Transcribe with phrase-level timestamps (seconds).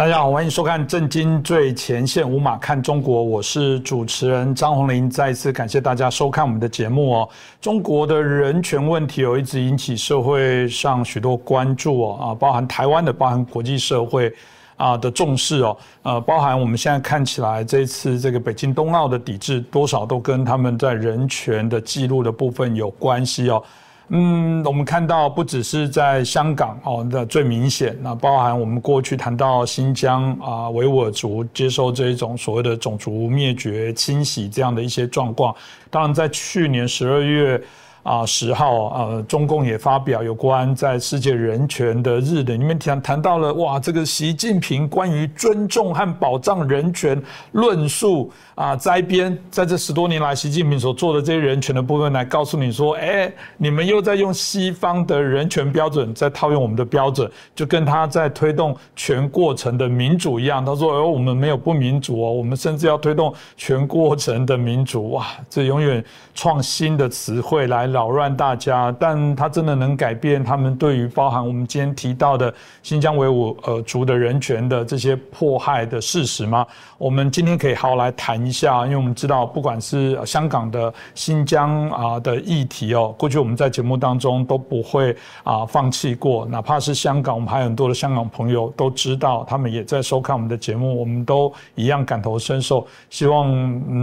[0.00, 5.10] 大家好，欢迎收看《震惊最前线》，无马看中国，我是主持人张宏林。
[5.10, 7.28] 再一次感谢大家收看我们的节目哦。
[7.60, 14.32] 中国的人权问题有一直引起社会上许多关注哦，啊，包含台湾的，包含国际社会
[14.76, 23.62] 啊的重视哦，呃，包含我们现在看起来这次这个北京冬奥的抵制，多少都跟他们在人权的记录的部分有关系哦。
[24.10, 35.54] 嗯，我们看到不只是在香港哦那最明显，那包含我们过去谈到新疆啊维吾尔族接受这一种所谓的种族灭绝清洗这样的一些状况，
[35.90, 37.62] 当然在去年十二月。
[38.02, 47.20] 啊，十号，呃，中共也发表有关在世界人权的日的里面谈谈到了，哇，这个习近平关于尊重和保障人权
[47.52, 60.64] 论述啊，摘编在这十多年来习近平所做的这些人权的部分来告诉你说，哎，你们又在用西方的人权标准在套用我们的标准，就跟他在推动全过程的民主一样。
[60.64, 65.10] 他说，哦，我们没有不民主哦，我们甚至要推动全过程的民主。
[65.10, 66.02] 哇，这永远
[66.34, 67.89] 创新的词汇来。
[67.92, 72.52] 扰乱大家，但他真的能改变他们对于包含我们今天提到的
[72.82, 76.66] 新疆维吾尔族的人权的这些迫害的事实吗？
[76.98, 93.50] 我们今天可以好好来谈一下，因为我们知道，不管是香港的新疆啊的议题哦，过去我们在节目当中都不会啊放弃过，哪怕是香港，我们还有很多的香港朋友都知道，他们也在收看我们的节目，我们都一样感同身受，希望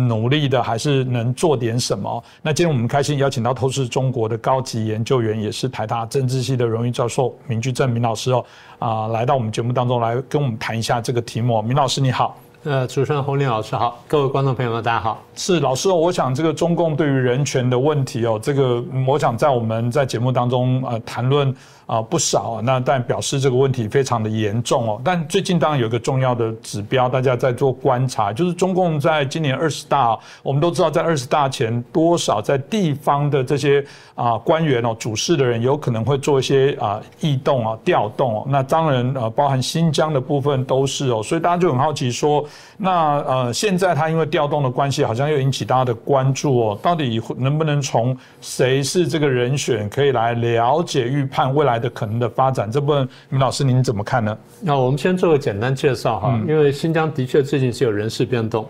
[0.07, 2.23] 努力的还是能做点什么。
[2.41, 3.67] 那今天我们开心邀请到投。
[3.83, 8.43] 是中国的高级研究员，也是台大政治系的荣誉教授明居正明老师哦，
[8.79, 11.61] 啊，来到我们节目当中来跟我们谈一下这个题目。
[11.61, 15.23] 明老师你好，呃，主持人洪林老师好，各位观众朋友们大家好。
[15.35, 21.55] 是老师哦，我想这个中共对于人权的问题哦，这个我想在我们在节目当中呃谈论。
[21.87, 25.01] 啊，不少，那但表示这个问题非常的严重哦。
[25.05, 33.81] 但最近当然有一个重要的指标，大家在做观察，就是中共在今年二十大，我们都知道在二十大前多少在地方的这些
[34.15, 38.45] 啊官员哦，主事的人有可能会做一些啊异动啊调动哦。
[38.49, 42.43] 那当然呃，包含新疆的部分都是哦，所以大家就很好奇说，
[42.75, 51.76] 那呃现在他因为调动的关系，好像又引起大家的关注哦，到底能不能从谁是这个人选可以来了解预判未来？
[51.79, 54.37] 的可能的发展，这部分明老师您怎么看呢？
[54.61, 58.67] 那我们先做个简单介绍哈，因为新疆的确最近是有人事变动，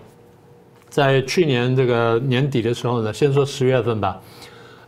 [0.90, 4.20] 在去年这个年底的时候呢，先说十月份吧，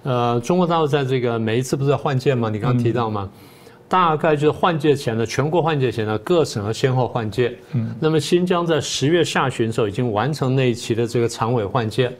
[0.03, 2.49] 呃，中国大陆在这个每一次不是换届吗？
[2.49, 3.29] 你刚刚提到吗？
[3.87, 7.57] 大概就是换届前的全国换届前呢，各省要先后换届。
[7.73, 12.11] 嗯，那么新疆在十月下旬的时候已经完成那一期的这个常委换届。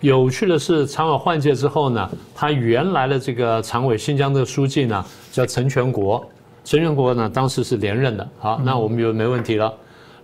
[0.00, 6.24] 有趣的是，常委换届之后呢，他原来的这个常委新疆的书记呢叫陈全国，
[6.64, 8.28] 陈全国呢当时是连任的。
[8.38, 9.74] 好，那我们就没问题了。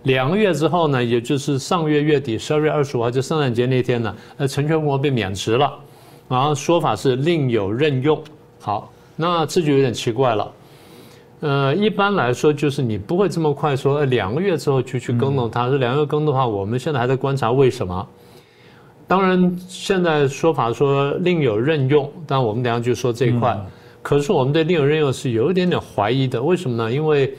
[0.03, 5.73] 两个月之后呢，也就是上个月月底十二月二十五号，就圣诞节那天呢，呃，陈全国被免职了，
[6.29, 8.17] 然后说法是另有任用。
[8.61, 10.51] 好，那这就有点奇怪了。
[11.41, 18.07] 呃，一般来说就是你不会这么快说两个月之后就去更动他，这两个月更的话，我们现在还在观察为什么。
[19.07, 23.55] 当然，现在说法说另有任用，但我们等下就说这一块。
[24.01, 26.91] 可是我们对另有任用是有一点点怀疑的，为什么呢？
[26.91, 27.31] 因为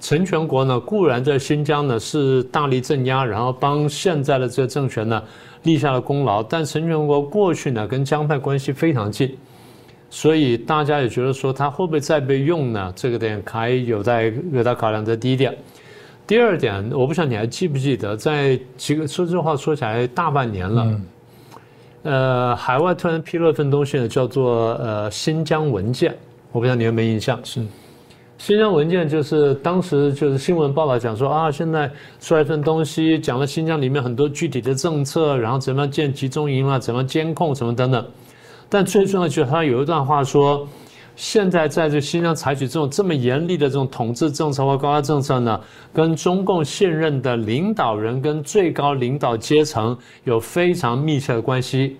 [0.00, 5.20] 陈全国呢固然在新疆呢是大力镇压，然后帮现在的这个政权呢
[5.64, 9.36] 立下了功劳，但陈全国过去呢跟江派关系非常近，
[10.10, 12.92] 所以大家也觉得说他会不会再被用呢？
[12.94, 15.04] 这个点还有待有待考量。
[15.04, 15.56] 这第一点。
[16.28, 21.00] 第二点，我不晓得你还记不记得，在几个说这话说起来大半年了，
[22.02, 26.14] 呃，海外突然披露一份东西呢，叫做呃新疆文件，
[26.52, 27.40] 我不知道你有没有印象？
[27.42, 27.64] 是，
[28.36, 31.90] 新疆文件就是当时就是新闻报道讲说啊，现在
[32.20, 38.04] 出来一份东西，讲了新疆里面很多具体的政策，然后怎么样建集中营啊，怎么监控什么等等，
[38.68, 40.68] 但最重要就是他有一段话说。
[41.18, 45.60] 现在在这新疆采取这种这么严厉的这种统治政策或高压政策呢，
[45.92, 51.96] 跟中共现任的领导人跟最高领导阶层有非常密切的关系。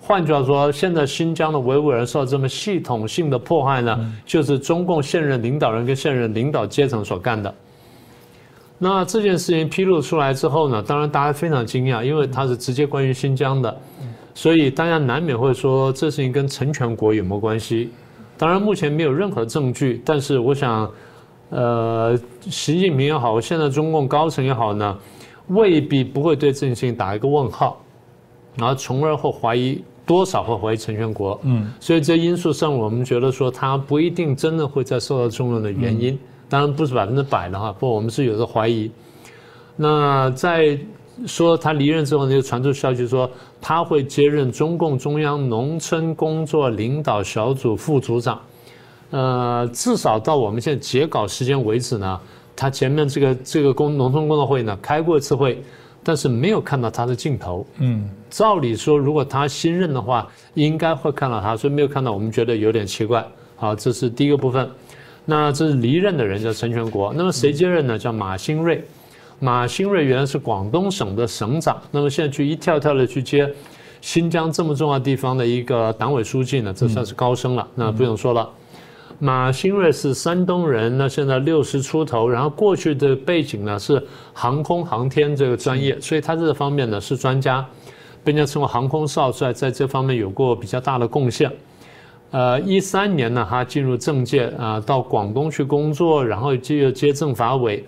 [0.00, 7.54] 换句话说，现在新疆的维吾尔人受到这么系统性的迫害呢，就是中共现任领导人跟现任领导阶层所干的。
[8.78, 13.76] 那这件事情披露出来之后呢，当然大家非常惊讶，因为它是直接关于新疆的，
[14.34, 17.90] 所以大家难免会说这事情跟成全国有没有关系？
[18.42, 20.90] 当然，目前没有任何证据，但是我想，
[21.50, 24.98] 呃，习近平也好，现在中共高层也好呢，
[25.46, 27.80] 未必不会对这件事情打一个问号，
[28.56, 31.38] 然后从而会怀疑多少会怀疑陈全国。
[31.44, 36.18] 嗯，所以这因素上，我们觉得说他不一定真的会再受到重用的原因。
[36.48, 38.90] 当然不是百分之百的哈，不过我们是有着怀疑。
[39.76, 40.76] 那在
[41.26, 43.30] 说他离任之后呢，就传出消息说
[43.60, 48.40] 他会接任中共中央农村工作领导小组副组长。
[49.10, 52.18] 呃，至少到我们现在截稿时间为止呢，
[52.56, 55.62] 他前面这个这个工农村工作会呢开过一次会，
[56.02, 57.66] 但是没有看到他的镜头。
[57.78, 63.22] 嗯，照理说，如果他新任的话，应该会看到他，所以没有看到，我们觉得有点奇怪。
[63.54, 64.66] 好，这是第一个部分。
[65.26, 67.98] 那这是离任的人叫陈全国，那么谁接任呢？
[67.98, 68.82] 叫马兴瑞。
[69.42, 73.52] 马兴瑞原来是广东省的省长，那么现在去一跳跳的去接
[74.00, 77.66] 新疆这么重要地方的一个党委书记呢，这算是高升了。
[77.74, 78.48] 那不用说了，
[79.18, 84.00] 马兴瑞是山东人，那现在六十出头，然后过去的背景呢是
[84.32, 87.66] 航空航天这个专业，所以他这方面呢是专家，
[88.22, 91.50] 被人家称为航空少帅，在这方面有过比较大的贡献。
[92.30, 97.84] 呃，一三年呢，他进入政界啊，到广东去工作，然后接接政法委。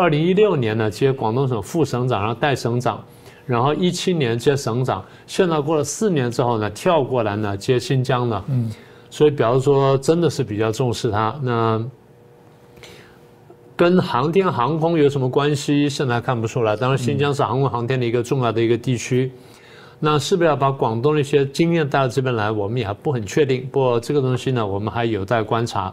[0.00, 3.04] 二零一六年呢，接广东省副省长，然后代省长，
[3.44, 8.42] 然后一七年接省长，现在过了四年之后呢，跳过来呢接新疆了。
[8.48, 8.72] 嗯，
[9.10, 11.38] 所以表示说真的是比较重视他。
[11.42, 11.84] 那
[13.76, 15.86] 跟航天航空有什么关系？
[15.86, 16.74] 现在看不出来。
[16.74, 19.30] 当然，新疆是航空航天的一个重要的一个地区。
[19.98, 22.50] 那是不是要把广东的一些经验带到这边来？
[22.50, 23.68] 我们也还不很确定。
[23.70, 25.92] 不过这个东西呢，我们还有待观察。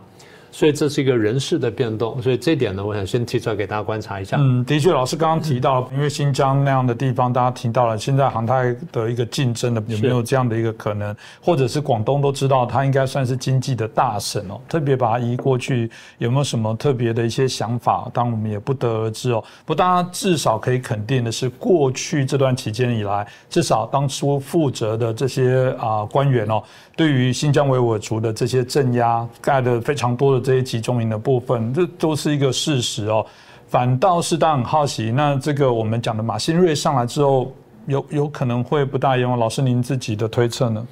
[0.58, 4.38] 所以这是一个人事的变动，所以这点呢，我想先提出来给大家观察一下。
[4.40, 18.10] 嗯，的确，老师刚刚提到，因为新疆那样的地方，大家提到了现在航太的一个竞争的有没有这样的一个可能，或者是广东都知道它应该算是经济的大省哦，特别把它移过去，有没有什么特别的一些想法？
[18.12, 19.44] 当然我们也不得而知哦。
[19.64, 26.64] 不，大家至少可以肯定的是，过去这段期间以来，至少当初负责的这些啊官员哦。
[26.96, 33.26] 对于新疆维吾尔族的这些镇压盖的非常多的这些集中营的部分，这都是一个事实哦。
[33.68, 37.52] 反倒是大家很好奇，那这个我们讲的马新瑞上来之后，
[37.86, 39.38] 有有可能会不大一样？
[39.38, 40.88] 老师您自己的推测呢？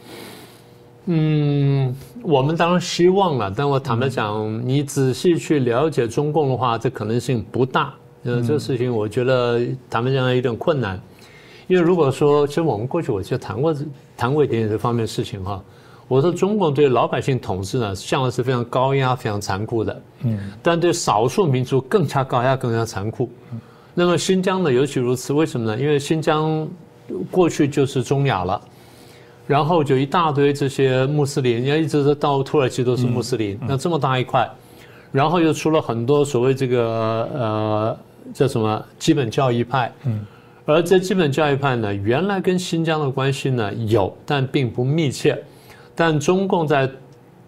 [1.05, 7.93] 嗯，我们当然希望了，但我坦白讲，你仔细去了解中共的话，这可能性不大。
[8.25, 10.99] 呃，这个事情我觉得坦白讲有点困难，
[11.67, 13.73] 因为如果说，其实我们过去我就谈过
[14.17, 15.63] 谈过一点点这方面事情哈。
[16.07, 20.01] 我说中共对老百姓统治呢，向来是非常高压、非常残酷的。
[20.21, 23.29] 嗯，但对少数民族更加高压、更加残酷。
[23.93, 25.33] 那么新疆呢，尤其如此。
[25.33, 25.81] 为什么呢？
[25.81, 26.67] 因为新疆
[27.31, 28.61] 过去就是中亚了，
[29.47, 33.57] 然后就一大堆这些穆斯林，人家一直到土耳其都是穆斯林。
[33.67, 34.47] 那这么大一块，
[35.11, 37.97] 然后又出了很多所谓这个呃
[38.31, 39.91] 叫什么基本教义派。
[40.03, 40.23] 嗯，
[40.65, 45.41] 而这基本教义派呢，原来跟新疆的关系呢有，但并不密切。
[45.95, 46.89] 但中共在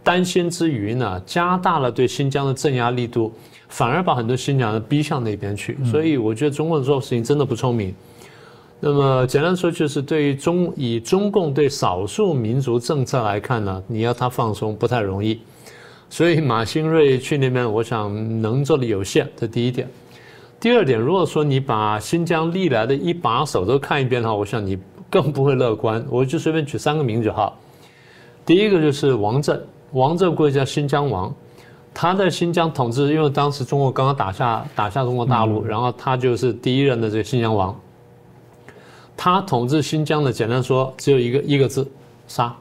[0.03, 3.31] 担心之余呢，加大了对新疆的镇压力度，
[3.67, 5.77] 反而把很多新疆人逼向那边去。
[5.83, 7.93] 所以我觉得中共做事情真的不聪明。
[8.79, 15.39] 那么简单说，就是对于中以中共对少数民族政策来看呢，你要他放松不太容易。
[16.09, 19.85] 所以马兴瑞去那边，我想能做的有限，这第一点。
[20.59, 24.77] 第二点，如果说你把新疆历来的一把手都看一遍的话，我想你
[25.09, 26.05] 更不会乐观。
[26.09, 27.59] 我就随便举三个名就好。
[28.47, 29.61] 第一个就是王震，
[29.91, 31.35] 王震过去叫新疆王，
[31.93, 37.77] 他在新疆统治，因为当时中国刚刚打下打下中国大陆，然后他就是第一任的这个新疆王。
[39.17, 41.85] 他统治新疆的，简单说只有一个一个字：
[42.25, 42.55] 杀。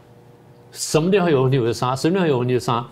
[0.73, 2.85] 什么地方有问题我就杀，什么地方有问题就杀。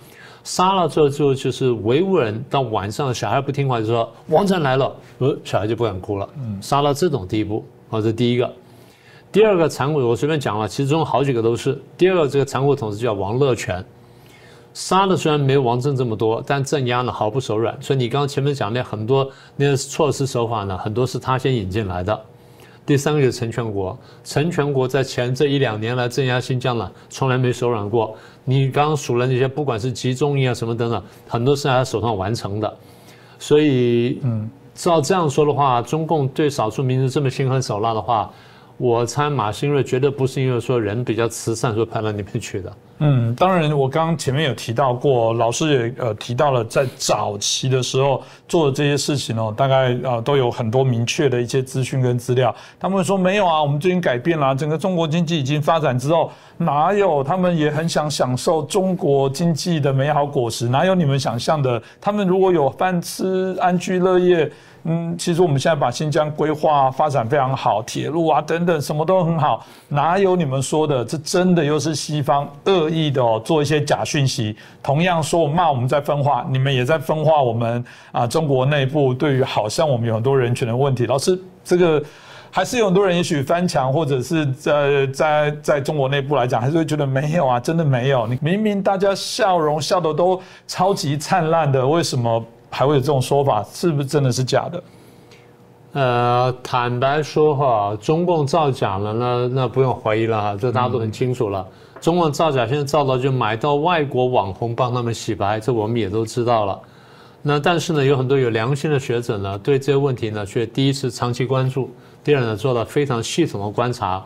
[0.45, 6.29] 杀了之后就就是维吾尔人到晚上小孩不听话就说王震来了，呃小孩就不敢哭了。
[6.61, 8.49] 杀到这种地步，好，这第一个。
[9.35, 11.77] 第二个残酷，我随便讲了，其中好几个都是。
[11.99, 13.85] 第二个这个残酷统治叫王乐全，
[14.73, 17.77] 杀的虽然没有王震这么多，但镇压呢毫不手软。
[17.83, 22.21] 所以你刚刚前面讲的很多那些措施手法呢，很多是他先引进来的。
[22.87, 28.15] 第三个就是陈全国，陈全国在前这一两年来镇压新疆呢，从来没手软过。
[28.45, 32.77] 你刚刚数了那些，不管是集中营啊什么等等，很多是在他手上完成的。
[33.41, 38.31] 所以，嗯，照这样说的话，中共对少数民族这么心狠手辣的话。
[38.77, 42.73] 我猜马新瑞绝对不是因为说人比较慈善，说派到那边去的。
[42.99, 52.55] 嗯，当然，我刚刚前面有提到过，老师也呃提到了，在早期的时候做的这些事情哦，大概呃都有很多明确的一些资讯跟资料。
[52.79, 61.83] 他们说没有啊，我们最近改变了，整个中国经济已经发展之后，哪有他们也很想享受中国经济的美好果实，哪有你们想象的？
[62.01, 64.51] 他们如果有饭吃、安居乐业。
[64.85, 71.05] 嗯，其实我们现在把新疆规划发展非常好，铁路啊等等什么都很好，哪有你们说的？
[71.05, 82.03] 这真的又是西方恶意的哦，做一些假讯息，同样说我骂我们在分化，你们也在分化我们啊，中国内部对于好像我们有很多人权的问题，老师这个。
[82.57, 88.29] 还是有很多人也许翻墙，或者是在在在中国内部来讲，还是会觉得没有啊，真的没有。
[88.29, 92.41] 你明明大家笑容笑的都超级灿烂的，为什么
[92.75, 93.65] 还会有这种说法？
[93.73, 94.83] 是不是真的是假的？
[95.93, 101.65] 呃，坦白说哈，中共造假了，那那不用怀疑了哈，这大家都很清楚了。
[102.01, 106.79] 中共造假现在造到就买到外国网红帮他们洗白，这我们也都知道了。
[107.43, 111.89] 那但是呢，有很多有良心的学者呢，对这些问题呢，却第一次长期关注。
[112.25, 114.21] 第二呢，做了非常系统的观察。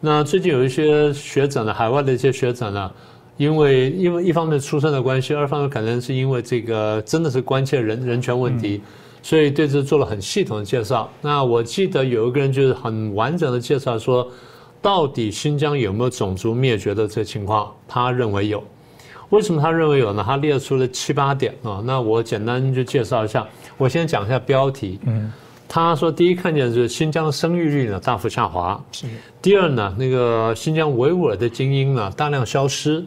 [0.00, 2.90] 那最近有一些学者呢，海外的一些学者呢，
[3.36, 8.80] 因为因为一方面出身的关系，二方面可能是因为这个真的是关切人人权问题，
[9.22, 11.10] 所以对这做了很系统的介绍。
[11.20, 14.28] 那我记得有一个人就是很完整的介绍说，
[14.80, 17.72] 到底新疆有没有种族灭绝的这情况？
[17.88, 18.62] 他认为有。
[19.30, 20.22] 为什么他认为有呢？
[20.24, 21.82] 他列出了七八点啊。
[21.84, 23.44] 那我简单就介绍一下。
[23.76, 25.00] 我先讲一下标题。
[25.06, 25.32] 嗯。
[25.66, 28.78] 他说：“第一，看见是新疆的生育率呢大幅下滑；
[29.42, 33.02] 第二呢，那个新疆维吾尔的精英呢大量消失；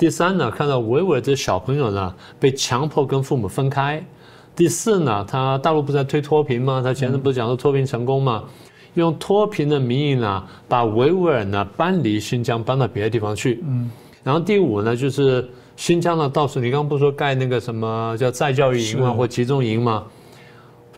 [0.00, 4.02] 第三呢，看到维吾尔的小朋友呢被强迫跟父母分开；
[4.56, 6.80] 第四呢，他大陆不是在推脱贫吗？
[6.82, 8.42] 他前阵不是讲说脱贫成功吗？
[8.94, 13.62] 用脱贫的名义呢，把维吾尔呢搬离新疆，搬到别的地方去。
[13.62, 13.90] 嗯，
[14.24, 19.12] 然后第五呢，就是新疆呢，到处你刚刚不说盖那个什么叫再教育营吗？
[19.12, 20.06] 或集中营吗？”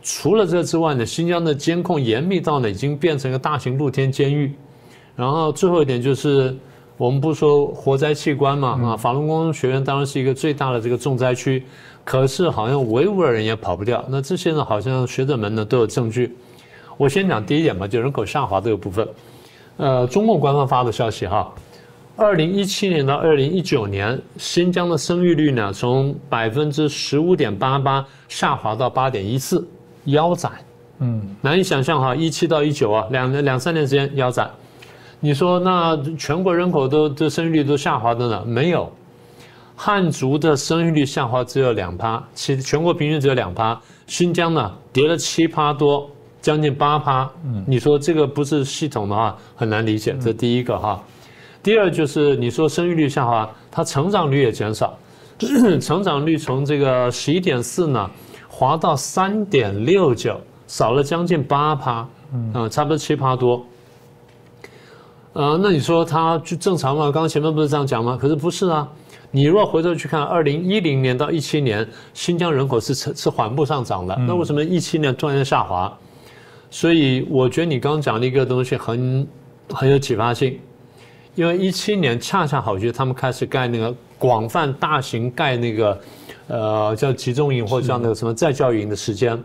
[0.01, 4.53] 除了这之外呢，新疆的监控严密到呢，已经变成一个大型露天监狱。
[5.13, 6.55] 然后最后一点就是，
[6.97, 11.63] 我们不说活灾器官嘛，啊，法轮功学院当然是一个最大的这个重灾区，
[12.03, 14.03] 可是好像维吾尔人也跑不掉。
[14.09, 16.35] 那这些呢，好像学者们呢都有证据。
[16.95, 19.07] 我先讲第一点吧，就人口下滑这个部分。
[19.77, 21.51] 呃，中共官方发的消息哈，
[22.15, 29.67] 二零一七年到二零一九年，新疆的生育率呢从百分之十五点八八下滑到八点一四。
[30.05, 30.51] 腰斩，
[30.99, 34.51] 嗯，难以想象哈，一七到一九啊，两两三年时间腰斩。
[35.25, 38.43] 你说那全国人口都这生育率都下滑的呢？
[38.45, 38.91] 没有，
[39.73, 43.79] 汉族的生育率下滑只有两趴，其全国平均只有两趴。
[44.05, 46.09] 新疆呢跌了七趴多，
[46.41, 47.31] 将近八趴。
[47.45, 50.13] 嗯，你说这个不是系统的话，很难理解。
[50.21, 51.01] 这第一个哈，
[51.63, 54.93] 第二就是你说生育率下滑，它成长率也减少，
[55.79, 58.11] 成长率从这个十一点四呢。
[58.49, 63.65] 滑到三点六九，少了将近八趴，嗯，差不多七趴多。
[65.33, 67.03] 呃，那你说它就正常吗？
[67.05, 68.17] 刚刚前面不是这样讲吗？
[68.19, 68.87] 可是不是啊。
[69.31, 75.91] 你若回头去看，二零一零年到一七年，新疆人口是是缓步上涨的，那为什么一七年突然间下滑？
[76.69, 79.27] 所以我觉得你刚刚讲的一个东西很
[79.69, 80.59] 很有启发性，
[81.35, 85.99] 因为一七年恰恰好，就是他们开始盖那个广泛大型盖那个。
[86.45, 89.41] 呃，叫集中营或者叫那个什么再教育营的时间，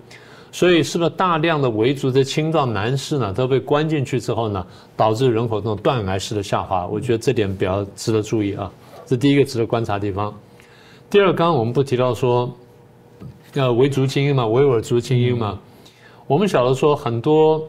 [0.59, 6.85] 所以是不是大量的维族的青壮男士呢都被关进去之后呢，导致人口这种断崖式的下滑？
[6.85, 8.69] 我觉得这点比较值得注意啊，
[9.07, 10.35] 这第一个值得观察地方。
[11.09, 12.53] 第二，刚刚我们不提到说，
[13.55, 15.57] 呃，维族精英嘛，维吾尔族精英嘛，
[16.27, 17.65] 我们晓得说很多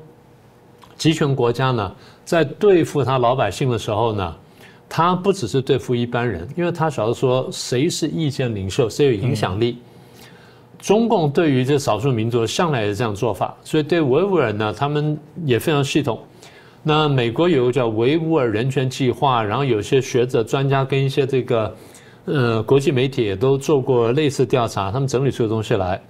[0.97, 4.35] 集权国家呢，在对付他老百姓的时候呢。
[4.91, 9.77] 他不只是对付一般人，因为他晓得说谁是意见领袖，谁有影响力。
[10.79, 16.19] 中共对于这少数民族向来也是这样做法，所以对维吾尔呢，他们也非常系统。
[16.81, 21.75] 那美国有个叫维吾尔人权计划，然后有些学者、专家跟一些这个
[22.25, 26.01] 呃国际媒体也都做过类似调查，他们整理出东西来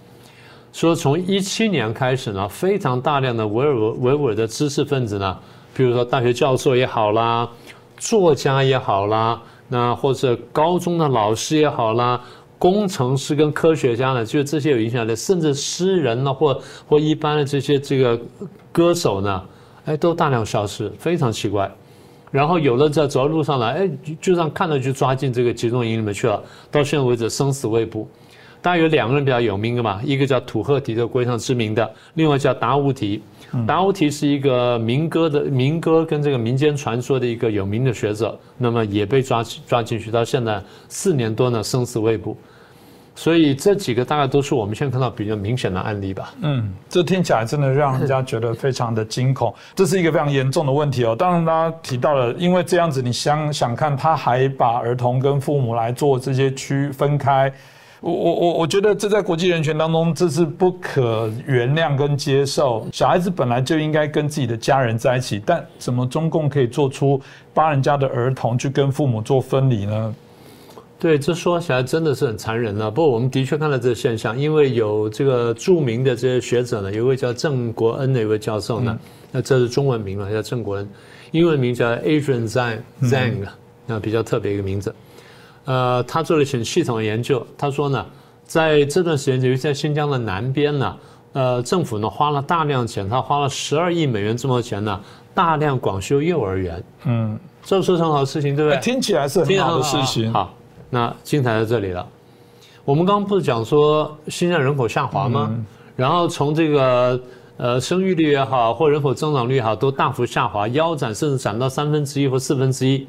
[0.72, 5.38] 说，从一七年开始呢，非常大量的维吾维吾尔的知识分子呢，
[5.74, 7.50] 比如说大学教授也好啦。
[7.98, 12.22] 作家也好啦，那或者高中的老师也好啦，
[12.60, 18.20] 工程师跟科学家呢，就这些有影响力，甚至诗人呢，或或一般的这些这个
[18.72, 19.44] 歌手呢，
[19.86, 21.72] 哎，都大量消失，非常奇怪。
[22.32, 23.90] 然后有的在走在路上来，哎，
[24.22, 28.08] 就让看到就抓进这个集中营里面去了，到现在为止生死未卜。
[28.62, 31.84] 大概有两个人比较有名的嘛，一个叫土赫提，的国际上知名的；
[32.16, 33.22] 另外叫达乌提。
[33.66, 42.38] 达乌提是一个民歌的民歌跟这个民间传说的一个有名的学者，那么也被抓抓进去，到现在四年多呢，生死未卜。
[43.20, 46.34] 所以这几个大概都是我们现在看到比较明显的案例吧。
[46.42, 51.14] 嗯，这听起来真的让人家觉得非常的惊恐，这是一个非常严重的问题哦。
[51.14, 57.52] 当然，他提到了，因为这样子，你想想看，他还把儿童跟父母来做这些区分开。
[58.00, 62.88] 我我我我觉得这在国际人权当中，这是不可原谅跟接受。
[62.94, 67.22] 小孩子本来就应该跟自己的家人在一起，但怎么中共可以做出
[67.54, 70.16] 把人家的儿童去跟父母做分离呢？
[71.00, 72.92] 对，这说起来真的是很残忍了。
[72.92, 79.00] 不过我们的确看到这个现象，因为有这个著名的这些学者呢，有一位叫郑国恩的一位教授呢，
[79.32, 80.90] 那这是中文名了，叫郑国恩，
[81.32, 83.48] 英文名叫 Adrian Zhang Zhang，
[83.86, 84.94] 那比较特别一个名字。
[85.64, 88.06] 呃，他做了很系统的研究，他说呢，
[88.44, 90.98] 在这段时间，尤其在新疆的南边呢，
[91.32, 95.00] 呃，政府呢花了大量钱，他花了十二亿美元这么多钱呢，
[95.34, 96.84] 大量广修幼儿园。
[97.06, 98.82] 嗯，这是很好的事情，对不对？
[98.82, 100.34] 听起来是很好的事情。
[100.34, 100.54] 好。
[100.90, 102.08] 那精彩在这里了，
[102.84, 105.56] 我们刚刚不是讲说新疆人口下滑吗？
[105.96, 107.22] 然后从这个
[107.58, 113.06] 呃生育率也好，或人口增长率也好，都大幅下滑，腰斩甚至斩到三分之一或四分之一。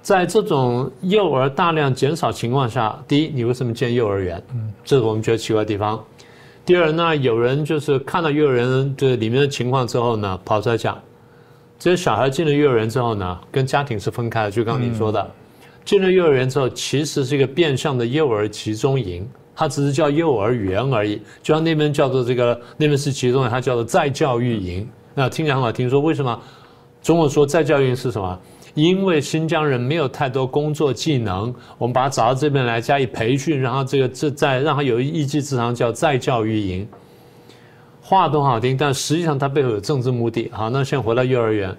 [0.00, 4.42] 在这种幼儿大量减少情况下，第一，你为什么建幼儿园？
[4.54, 6.02] 嗯，这是我们觉得奇怪的地方。
[6.64, 10.96] 第二，那有人就是看到幼儿园这里面的情况之后呢，跑出来讲，
[11.78, 15.30] 这些小孩进了幼儿园之后呢，跟家庭是分开的，就刚你说的。
[15.88, 19.26] 进了幼儿园之后，其实是一个变相的幼儿集中营，
[19.56, 21.18] 它只是叫幼儿园而已。
[21.42, 24.86] 就像那边叫做这个，那边是集中营，它叫做再教育营。
[25.14, 26.38] 那听起来很好听，说为什么？
[27.02, 28.38] 中国说再教育营是什么？
[28.74, 36.86] 因为新疆人没有太多工作技能，我们把他找到这边来加以培训，然后这个这再让他有一技之长，叫再教育营。
[38.02, 40.50] 话都好听，但实际上它背后有政治目的。
[40.52, 41.74] 好，那先回到幼儿园。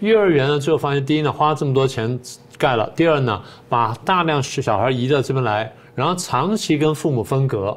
[0.00, 2.18] 幼儿园呢，最后发现，第一呢，花这么多钱。
[2.58, 2.90] 盖了。
[2.96, 7.74] 第二呢，把大量小孩移到这边来，然后长期跟父母分隔。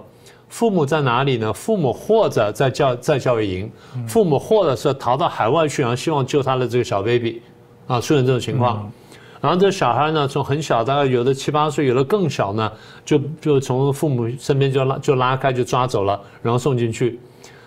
[0.50, 1.54] 父母在哪里呢？
[1.54, 3.72] 父母或者在教在教育营，
[4.06, 7.42] 父母或者是逃到海外去，然后希望救他的这个小 baby，
[7.88, 8.92] 啊，出现这种情况。
[9.40, 12.70] 然后这小孩呢，从很小，大概有的七八岁，有的更小呢，
[13.06, 17.18] 就就从父母身边就拉就拉开就抓走了，然后送进去。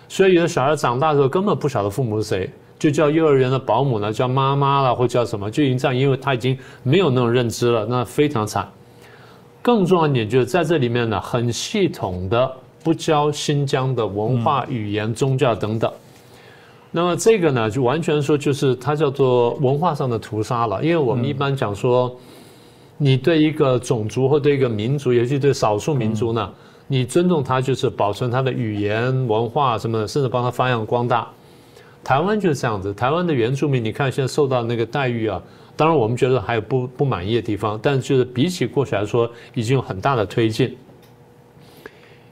[0.07, 2.49] 所以有的小孩长大之后根本不晓得父母是谁。
[2.85, 8.69] 就叫幼儿园的保姆呢，叫妈妈了，或叫什么，就已经这样，因为他已经没有那种认知了，那非常惨。
[9.59, 12.51] 更重要一点就是在这里面呢，很系统的
[12.83, 15.91] 不教新疆的文化、语言、宗教等等。
[16.91, 20.83] 那么这个呢，就完全说就是它叫做文化上的屠杀了。
[20.83, 22.15] 因为我们一般讲说，
[22.99, 26.47] 你对一个种族或对一个民族，尤其对少数民族呢，
[26.87, 31.27] 你尊重他，就是保存他的语言、文化什么，甚至帮他发扬光大。
[32.05, 35.41] 台湾就是这样子，台湾的原住民，你看现在受到那个待遇啊，
[35.75, 40.77] 当然我们觉得还有不不满意的地方，但就是比起过去来说，已经有很大的推进。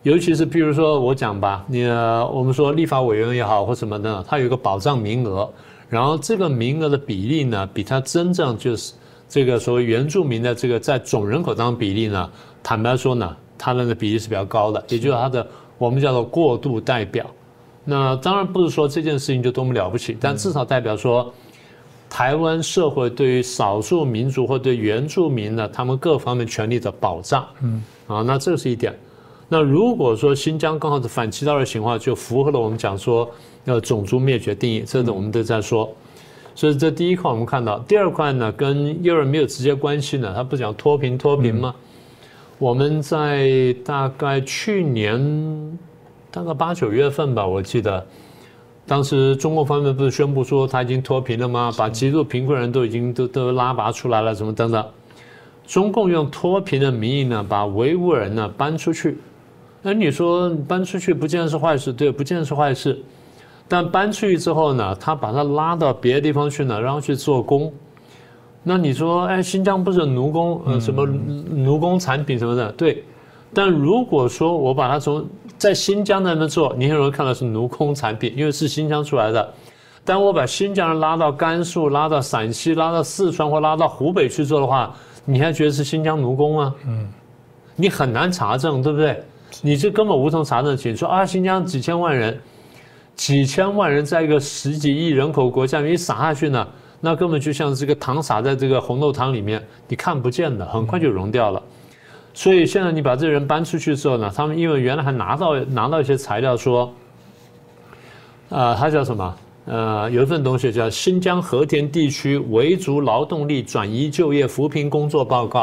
[0.04, 5.52] 尤其是比如说我讲吧，你我们说立法委员也好或什么的，他有一个保障名额，
[5.90, 8.94] 然后这个名额的比例呢，比他真正就是
[9.28, 12.30] 这个所谓原住民的这个在总人口当中比例呢，
[12.62, 15.48] 坦白说呢，他的比例是比较高的，也就是他的
[15.80, 17.26] 我们叫做过渡代表。
[17.86, 21.34] 那当然不是说这件事情就多么了不起，但至少代表说，
[22.10, 28.98] 台湾社会对于少数民族或对原住民呢，他们各方面权利的保障，嗯，啊，那这是一点。
[29.50, 33.30] 那如果说新疆刚好是反其道而行的话，就符合了我们讲说
[33.66, 35.94] 要种族灭绝定义，这个我们都在说。
[36.56, 41.76] 所以这第一块我们看到，第二块呢跟幼儿没有直接关系呢，他不讲脱贫脱贫吗？
[42.60, 45.78] 我们在大概去年。
[46.34, 48.04] 大概八九月份吧，我记得，
[48.88, 51.72] 当时中国方面不是宣布说他已经脱贫了吗？
[51.78, 54.84] 把极度贫困人都已经都都拉拔出来了，什么等等。
[55.68, 59.20] 中共用脱贫的名义呢，把维吾尔人呢搬出去。
[59.84, 63.00] 那你说搬出去不见得是坏事，对，不见得是坏事。
[63.68, 67.72] 但搬出去之后呢，他把他拉到别的地方去呢，然后去做工。
[68.64, 73.04] 那你说，哎，新疆不是奴工，呃，什么奴工产品什么的，对。
[73.54, 75.26] 但如果说我把它从
[75.58, 79.54] 在新疆那边做，你很容易看到是奴工产品，因为是新疆出来的。
[80.04, 86.76] 但我把新疆人拉到甘肃、拉到陕西、拉到四川或拉到湖北去做的话，你还觉得是新疆奴工吗？
[86.86, 87.08] 嗯，
[87.76, 89.24] 你很难查证，对不对？
[89.62, 90.94] 你这根本无从查证起。
[90.96, 92.38] 说啊，新疆几千万人，
[93.16, 96.68] 几千万人在一个十几亿人口国家里撒下去呢，
[97.00, 101.64] 那根本就像这个糖撒在这个红豆汤里面，你看不见的，很快就融掉了。
[102.34, 106.92] 所以现在你把这人搬出去之后呢，他们因为原来还拿到拿到一些材料说，
[108.50, 109.36] 啊，他叫什么？
[109.66, 115.62] 呃，有一份东西叫《新疆和田地区维族劳动力转移就业扶贫工作报告》，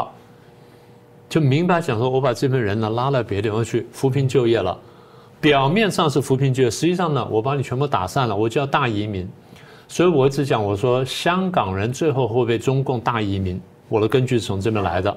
[1.29, 4.75] 就明白讲说，我把这份人呢拉到别的地方去扶贫就业了，
[5.39, 9.29] 表面上是扶贫就业，实际上呢，我把你全部打散了，我叫大移民。
[9.87, 15.15] 所以我一直讲，我说香港人最后会被中共大移民，我的根据是从这边来的。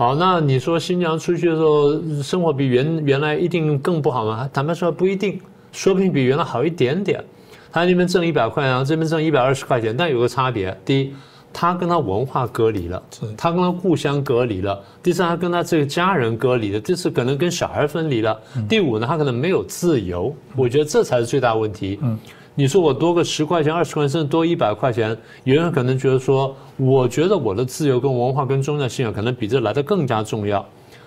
[0.00, 4.48] 好，那你说新娘出去的时候生活比原原来一定更不好吗？
[4.50, 5.38] 坦白说不一定，
[5.72, 7.22] 说不定比原来好一点点。
[7.70, 11.12] 他那边挣一百块，然后这边挣一百二十块钱，但有个差别：第一，
[11.52, 12.98] 他跟他文化隔离了；
[13.36, 18.34] 他跟他故乡隔离了；第三，他跟他这个家人隔离了；第四，可能跟小孩分离了；
[18.70, 20.34] 第五呢，他可能没有自由。
[20.56, 21.98] 我觉得这才是最大问题。
[22.00, 22.18] 嗯。
[22.60, 30.62] 你说我多个十块钱、二十块钱，甚至多一百块钱，有人可能觉得说，我觉得我的自由跟文化跟宗教信仰可能比这来的更加重要。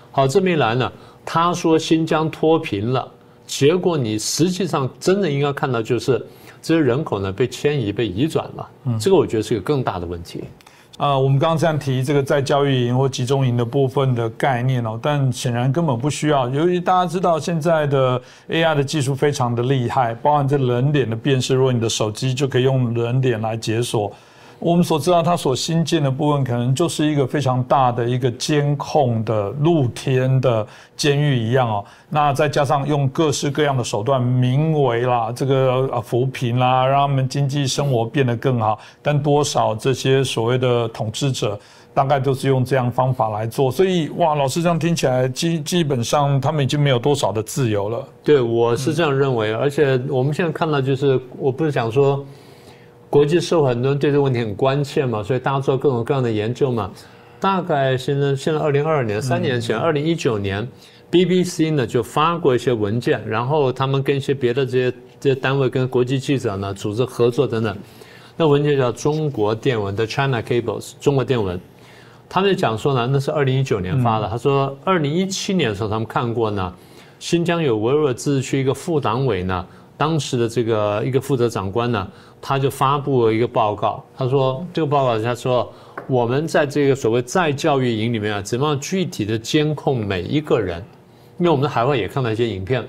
[0.09, 0.91] 好，这么一来呢，
[1.23, 3.07] 他说新疆脱贫了，
[3.45, 6.25] 结果你实际上真的应该看到就是
[6.59, 8.69] 这些人口呢被迁移、被移转了。
[8.85, 10.43] 嗯，这个我觉得是个更大的问题。
[10.97, 16.47] 啊，我们刚刚这样提这个在教育营或集中营的部分的概念哦，但显然根本不需要。
[16.49, 24.11] 由于大家知道现在的 AI 的技术非常的厉害，包含这人脸的辨识，如果你的手机就可以用人脸来解锁。
[24.63, 31.83] 我们所知道，它所新建的部分可能就是一个非常大的一个监控的露天的监狱一样哦。
[32.07, 38.79] 那再加上用各式各样的手段，名为啦这个啊扶贫啦，让他们经济生活变得更好。
[39.01, 41.59] 但多少这些所谓的统治者，
[41.93, 43.69] 大概都是用这样方法来做。
[43.69, 48.07] 所以哇，老师这样听起来，基基本上他们已经没有多少的自由了。
[48.23, 49.53] 对，我是这样认为。
[49.53, 52.25] 而且我们现在看到，就是我不是想说。
[53.13, 56.89] 国际社会很多人对这个问题很关切嘛，所以大家做各种各样的研究嘛。
[57.39, 60.67] 大概现在现在二零二二年三年前，二零一九年
[61.11, 67.77] ，BBC 呢就发过一些文件，然后他们跟一些别的这些这些单位跟国际记者呢组织合作等等。
[68.35, 71.59] 那文件叫《中国电文》的 China Cables，中国电文。
[72.27, 74.27] 他们就讲说呢，那是二零一九年发的。
[74.27, 76.73] 他说二零一七年的时候他们看过呢，
[77.19, 79.63] 新疆有维吾尔自治区一个副党委呢，
[79.97, 82.07] 当时的这个一个负责长官呢。
[82.45, 85.71] 他就发布了一个报告，他说这个报告他说
[86.07, 90.83] 我们在这个所谓再教育营里面啊，怎么样具体的监控每一个人？
[91.37, 92.85] 因为我们在海外也看到一些影片，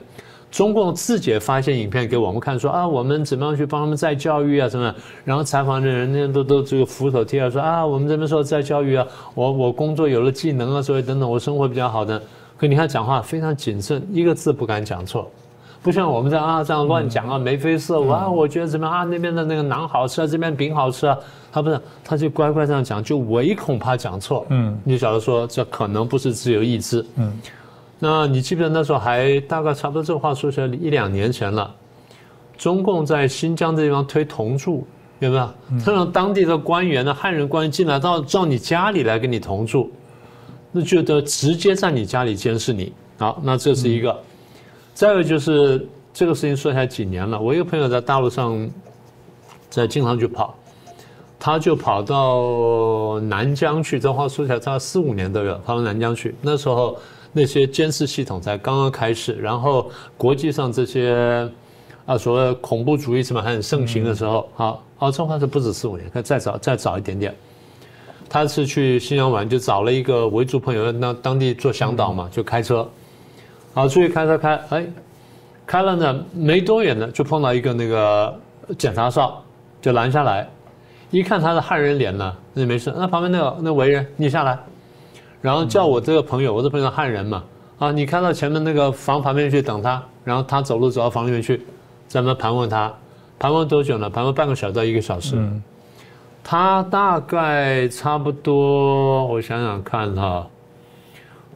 [0.50, 4.92] 中共自己也发一些影片给我们看，说啊我们怎么样去帮他们再教育啊什么？
[5.24, 12.20] 然后采访的人那都都这个扶手贴啊，说啊我们这边说再教育啊，我我工作有了技能啊，所以等等我生活比较好的。
[12.58, 15.30] 可你看讲话非常谨慎，一个字不敢讲错。
[15.84, 19.04] 不像我们这样啊，这样乱讲啊，眉飞色舞啊，我觉得怎么样啊？
[19.04, 21.14] 那边的那个馕好吃啊，这边饼好吃啊。
[21.52, 24.46] 他不是，他就乖乖这样讲，就唯恐怕讲错。
[24.48, 27.04] 嗯，你晓得说这可能不是自由意志。
[27.16, 27.38] 嗯，
[27.98, 31.70] 那你记不记得那时候还大概差不多这话说起来一两年前了，
[32.56, 34.86] 中共在新疆这地方推同住，
[35.18, 35.48] 有没有？
[35.84, 39.92] 他让当地的官员呢，汉人官员进来到到你家里来跟你同住，
[40.72, 42.90] 那就得直接在你家里监视你。
[43.18, 44.18] 好，那这是一个。
[44.94, 48.70] 再有就是这个事情说起来几年了，我一个朋友在大陆上，
[49.68, 50.54] 在经常去跑，
[51.38, 56.32] 他就跑到南疆去，这话说起来差四五年都有，跑到南疆去。
[56.40, 56.96] 那时候
[57.32, 61.50] 那些监视系统才刚刚开始，然后国际上这些
[62.06, 67.34] 啊所谓恐怖主义什么还很盛行的时候，好，哦，这话是不止四五年，可再早再早一点点。
[68.28, 72.88] 他是去新疆玩，就找了一个维族朋友，那当地做向导嘛，就开车。
[73.74, 74.86] 好，出去开车开，哎，
[75.66, 78.32] 开了呢，没多远呢，就碰到一个那个
[78.78, 79.42] 检查哨，
[79.82, 80.48] 就拦下来，
[81.10, 84.56] 一看他的汉人脸呢，那没事，那旁边那个那维人，你下来，
[85.40, 87.42] 然后叫我这个朋友，我这朋友汉人嘛，
[87.80, 91.66] 啊，你开到前面那个房旁边去等他，然后他走路走到房里面去，
[92.06, 92.94] 咱们盘问他，
[93.40, 94.08] 盘问多久呢？
[94.08, 95.36] 盘问半个小时到一个小时，
[96.44, 100.46] 他大概差不多，我想想看哈。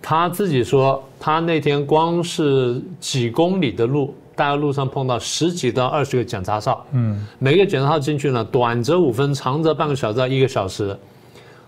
[0.00, 10.96] 他自己说，他那天光是几公里的路，大概路上碰到十几到二十个检查哨，嗯，每个检查哨进去呢，短则五分，长则半个小时到一个小时。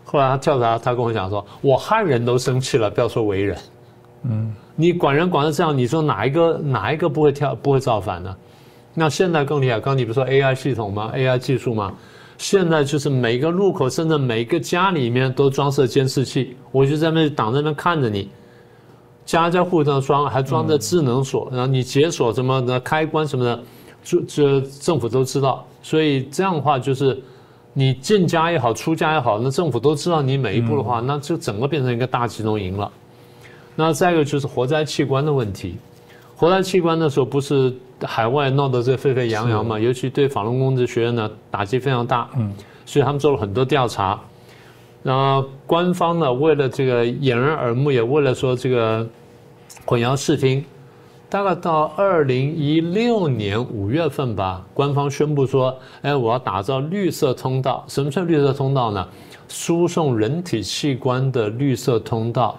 [0.05, 3.59] 后来他调查，他跟我讲说，我汉人都生气了，不要说维人，
[4.25, 8.35] 嗯，你管人管成这样，你说哪一个哪一个不会跳不会造反呢？
[8.95, 11.93] 那现在更厉害，刚你不说 AI 系统吗？AI 技术吗？
[12.41, 18.31] 现在就是每个路口，甚至每个家里面都装设监视器，我就在那挡在那边看着你，
[19.27, 23.63] 家家户户都装，还装着智能锁，然后你解锁什么的开关什么的，
[24.03, 25.67] 就这政府都知道。
[25.83, 27.23] 所以这样的话，就是
[27.75, 32.91] 你进家也好，出家也好，那政府都知道你每一步的话，那就整个变成一个大集中营了。
[33.77, 35.77] 那再一个就是活摘器官的问题，
[36.35, 37.71] 活摘器官的时候不是。
[38.07, 42.53] 海外闹得这沸沸扬扬嘛，尤其对法轮功这学院呢打击非常大，嗯，
[42.85, 44.21] 所以他们做了很多调查，
[45.03, 49.07] 然后官方呢为了这个掩人耳目，也为了说这个
[49.85, 50.65] 混淆视听，
[51.29, 57.85] 大概到二零一六年五月份吧，官方宣布说，哎，我要打造绿色通道。
[57.89, 59.07] 什么叫绿色通道呢？
[59.49, 62.59] 输送人体器官的绿色通道。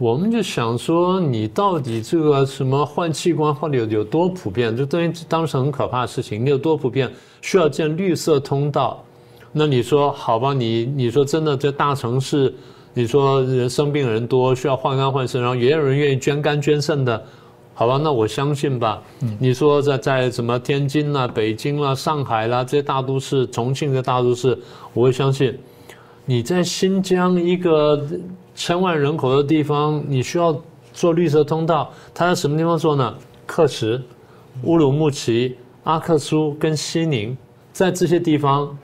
[0.00, 4.74] 我们就想说，你到底这个什么换器官换的有有多普遍？
[4.74, 7.12] 这等于当时很可怕的事情，你有多普遍？
[7.42, 9.04] 需要建绿色通道？
[9.52, 10.54] 那你说好吧？
[10.54, 12.50] 你你说真的，在大城市，
[12.94, 17.22] 你说人生病人多，需要换肝换肾，然后也有人愿意捐肝捐肾的，
[17.74, 18.00] 好吧？
[18.02, 19.02] 那我相信吧。
[19.38, 24.58] 你说在在什么天津啦、北京啦、上海啦这些大都市，重庆的大都市，
[24.94, 25.58] 我会相信。
[26.24, 28.02] 你在新疆一个。
[28.60, 30.54] 千万人口的地方，你需要
[30.92, 31.90] 做绿色通道。
[32.12, 33.16] 它在什么地方做呢？
[33.46, 33.98] 克什、
[34.64, 37.34] 乌鲁木齐、阿克苏跟西宁，
[37.72, 38.76] 在这些地方，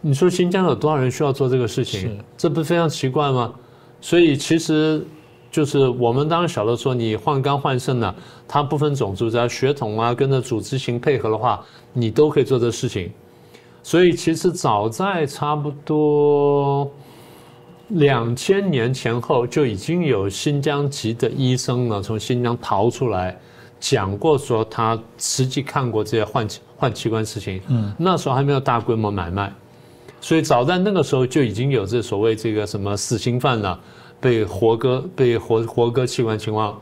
[0.00, 2.16] 你说新疆有多少人需要做这个事情？
[2.36, 3.52] 这不是非常奇怪吗？
[4.00, 5.04] 所以其实
[5.50, 8.14] 就是我们当时小的时候，你换肝换肾呢，
[8.46, 11.60] 它不分种族，只要血统啊跟着组织型配合的话，
[11.92, 13.10] 你都可以做这事情。
[13.82, 16.88] 所以其实早在差不多。
[17.88, 23.38] 两千年前后就已经有新疆籍的医生呢，从新疆逃出来，
[23.78, 27.60] 讲过说他实际看过这些换换器官事情。
[27.68, 29.52] 嗯，那时候还没有大规模买卖，
[30.20, 33.78] 所以早在那个时候就已经有这所谓这个什么死刑犯了，
[34.20, 36.76] 被活割被活活割器官情况。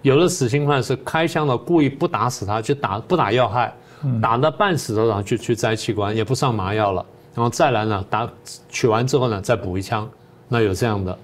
[0.00, 3.74] 有的死刑犯是开枪了，故意不打死他，就打不打要害，
[4.22, 8.26] 打到半死的然后就去摘器官，也不上麻药了，然后再来呢打
[8.70, 10.08] 取完之后呢再补一枪。
[10.48, 11.18] 那有这样的，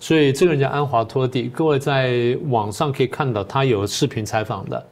[0.00, 4.86] 所以这个人叫安华托蒂，各位在网上可以看到他有视频采访的，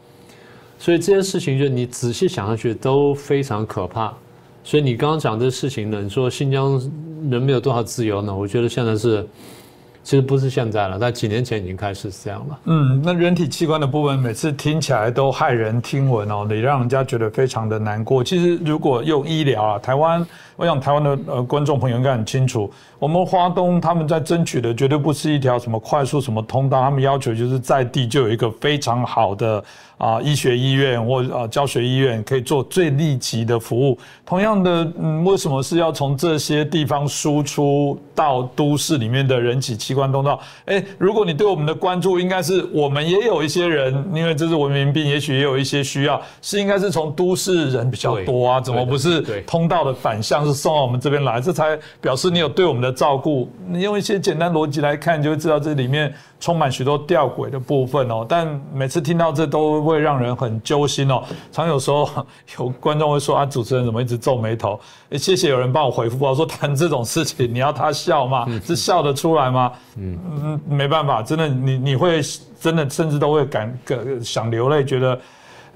[0.79, 4.13] 所以这些事情就你仔细想下去都非常可怕。
[4.65, 6.73] 所以你刚刚讲这事情呢，你说新疆
[7.31, 8.35] 人没有多少自由呢？
[8.35, 9.27] 我觉得现在是。
[10.05, 12.59] 其实不是现在了，在几年前已经开始是这样了。
[12.65, 18.25] 嗯，那人体器官的部分，每次听起来都骇人听闻哦，你让人家觉得非常的难过。
[18.25, 29.63] 其实如果用医疗啊，台湾，我想台湾的呃观众朋友应该很清楚，我们华东他们在争取的绝对不是一条什么快速什么通道，他们要求就是在地就有一个非常好的。
[29.99, 33.97] 啊，医学医院或啊教学医院可以做最立即的服务。
[34.27, 40.41] 同样的，嗯，为什么是要从这些地方输出到都市里面的人体器官通道？
[40.65, 48.61] 哎，如果你对我们的关注，应该是我们也有一些人，因为这是文明病，也许也有一些需要，是应该是从都市人比较多啊？
[48.61, 51.41] 怎么不是通道的反向是送到我们这边来？
[51.41, 53.51] 这才表示你有对我们的照顾。
[53.69, 56.13] 你用一些简单逻辑来看，就会知道这里面。
[56.41, 61.23] 充满许多吊诡的部分哦，但每次听到这都会让人很揪心哦。
[61.53, 62.05] 常有时候
[62.59, 64.77] 有观众会说啊，主持人怎么一直皱眉头？
[65.13, 68.45] 谢谢有人帮我回复我说谈这种事情你要他笑吗？
[68.67, 69.71] 是笑得出来吗？
[69.97, 72.21] 嗯嗯，没办法，真的你你会
[72.61, 73.79] 真的甚至都会感
[74.21, 75.17] 想流泪，觉得。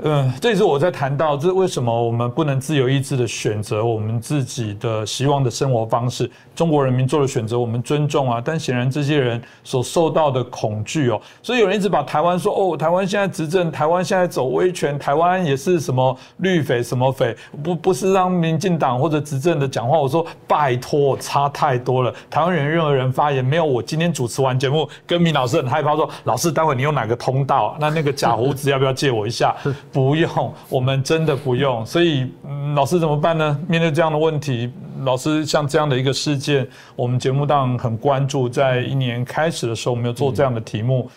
[0.02, 6.30] 嗯，这也是我在谈到，这为什么我们不能自由意志的选择我们自己的希望的生活方式？
[6.54, 8.40] 中国人民做的选择，我们尊重啊。
[8.44, 19.98] 但显然这些人所受到的恐惧哦，所以有人一直把台湾说哦，台湾现在执政，台湾现在走威权，台湾也是什么绿匪什么匪，不不是让民进党或者执政的讲话。
[19.98, 22.12] 我说拜托，差太多了。
[22.28, 27.74] 台湾人任何人发言，没有我今天主持完节目，跟明老师很害怕说，老师待会你用哪个通道？
[27.80, 29.54] 那那个假胡子要不要借我一下？
[29.96, 31.85] 不用，我们真的不用。
[31.87, 32.30] 所以，
[32.74, 33.59] 老师怎么办呢？
[33.66, 34.70] 面对这样的问题，
[35.04, 38.46] 老师像这样的一个事件，我们节目当然很关注。
[38.46, 41.09] 在一年开始的时候，我们有做这样的题目，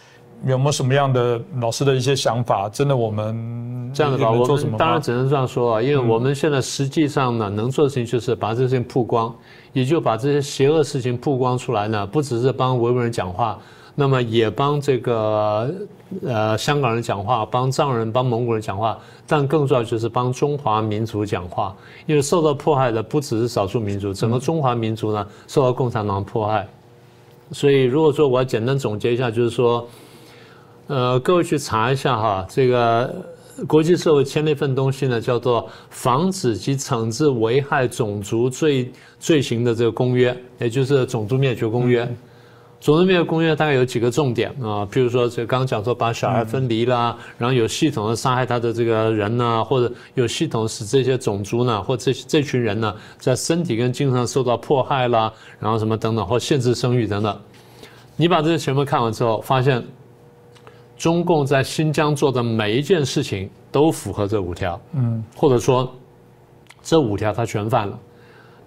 [0.46, 2.70] 有没有什么样的老师的一些想法？
[2.70, 9.36] 真的，我们这样的吧，我们当然只能这样说啊，因为我们现在实际上呢，能做的事情就是把这些事情曝光，
[9.74, 13.60] 也就把这些邪恶事情曝光出来呢，不只是帮维吾尔人讲话。
[14.00, 15.70] 那么也帮这个
[16.26, 26.66] 呃香港人讲话，帮藏人、帮蒙古人讲话，但更重要就是帮中华民族讲话，因为受到迫害的不只是少数民族，整个中华民族呢受到共产党迫害。
[27.52, 29.86] 所以如果说我要简单总结一下，就是说，
[30.88, 33.14] 呃，各位去查一下哈，这个
[33.68, 42.06] 国际社会签了一份东西呢，叫做《防止及惩治危害种族罪罪行的这个公约》，也就是《种族灭绝公约》。
[42.82, 57.38] 种族灭绝公约大概有几个重点啊，譬如说这刚刚讲说把小孩分离啦，然后有系统的杀害他的这个人呢，或者有系统使这些种族呢，或这这群人呢，在身体跟精神上受到迫害啦，然后什么等等，或限制生育等等。
[58.16, 59.84] 你把这些全部看完之后，发现
[60.98, 65.94] 中共在新疆做的每一件事情都符合这五条，嗯，或者说
[66.82, 68.00] 这五条他全犯了。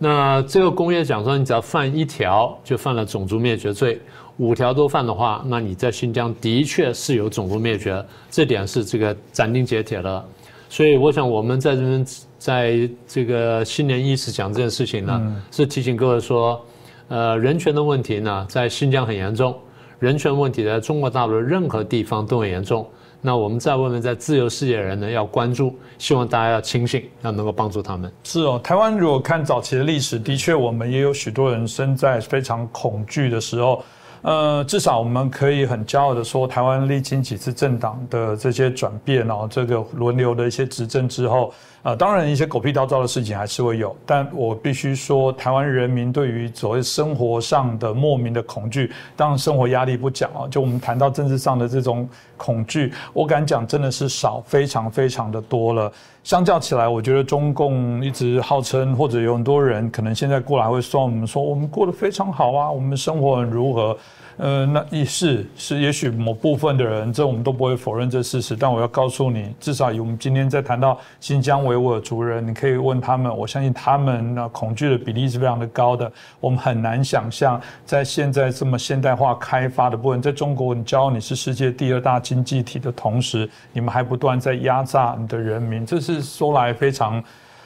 [0.02, 3.96] 那这个公约讲说，你只要犯一条，就犯了种族灭绝罪；
[4.38, 10.24] 五条都犯的话，那你在新疆的确是有种族灭绝，这点是这个斩钉截铁的。
[10.68, 12.04] 所以，我想我们在这边
[12.36, 16.60] 在这个新年伊始讲这件事情呢，是提醒各位说，
[17.06, 19.56] 呃，人权的问题呢，在新疆很严重。
[20.00, 22.84] 人权问题在中国大陆任何地方都很严重。
[23.22, 28.12] 那我们在外面在自由世界的人呢，要关注，希望大家要清醒，要能够帮助他们。
[28.24, 33.82] 是哦，台湾如果看早期的历史，的确我们也有许多人生在非常恐惧的时候。
[34.22, 41.52] 呃，至少我们可以很骄傲的说，台湾历经几次政党的这些转变哦，这个轮流的一些执政之后。
[41.84, 55.92] 呃，当然一些狗屁倒灶的事情还是会有，但我必须说，台湾人民对于所谓生活上的莫名的恐惧，当生活压力不讲啊，就我们谈到政治上的这种恐惧，我敢讲真的是少，非常非常的多了。
[56.24, 63.96] 相较起来，我觉得中共一直号称，或者有很多人可能现在过来会说我们说我们过得非常好啊，我们生活很如何。
[64.36, 68.56] 呃，那也是是，也许某部分的人，这我们都不会否认这事实。
[68.56, 76.10] 但我要告诉你，至少以我们今天在谈到新疆维吾尔族人，你可以问他们，我相信他们那恐惧的比例是非常的高的。
[76.40, 87.22] 我们很难想象，在现在这么现代化开发的部分，在中国，你骄傲你是世界第二大经济体的同时，你们还不断在压榨你的人民，这是说来非常。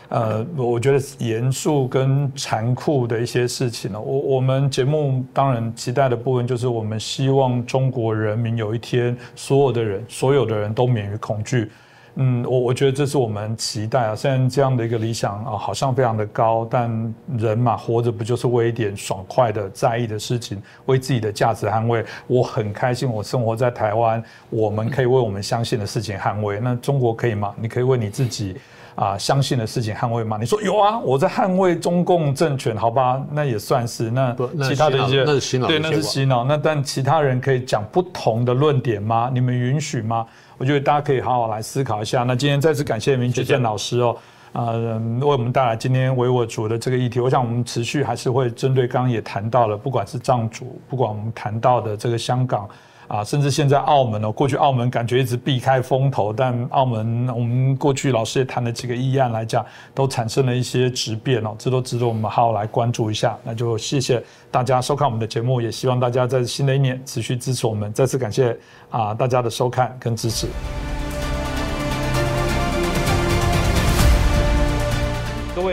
[0.09, 11.71] 呃，我觉得严肃跟残酷的一些事情呢，我我们节目当然期待的部分就是我们希望中国人民有一天所有的人所有的人都免于恐惧。
[12.19, 14.17] 嗯，我我觉得这是我们期待啊。
[14.17, 22.03] 虽然这样的一个理想啊，好像非常的高，但人嘛，活着不就是为一点爽快的在意的事情，为自己的价值捍卫？
[22.27, 26.59] 我很开心，我生活在台湾，我们可以为我们相信的事情捍卫。
[26.59, 27.55] 那中国可以吗？
[27.61, 28.57] 你可以为你自己。
[28.97, 30.39] 啊，相信的事情捍卫吗？
[30.41, 34.11] 你说有啊，我在捍卫中共政权，好吧，那也算是。
[34.11, 34.35] 那
[34.67, 35.25] 其他的一些，
[35.67, 36.45] 对，那是洗脑。
[36.45, 39.31] 那但其他人可以讲不同的论点吗？
[39.31, 40.27] 你们允许吗？
[40.57, 42.23] 我觉得大家可以好好来思考一下。
[42.23, 44.17] 那今天再次感谢明觉健老师哦，
[44.55, 47.21] 啊，为我们带来今天维吾族的这个议题。
[47.21, 52.67] 我想我们持续还是会针对刚刚也谈到了，不管是藏族，不管我们谈到的这个香港。
[53.09, 59.65] 啊，甚至现在澳门哦，过去澳门感觉一直避开风头，但澳门我们过去老师也谈了几个议案来讲，
[59.95, 63.37] 都产生了一些质变哦，这都值得我们好好来关注一下。
[63.45, 67.93] 那就谢谢大家收看我们的节目，也希望大家在新的一年持续支持我们。
[67.93, 68.57] 再次感谢
[68.91, 70.49] 啊大家的收看跟支持。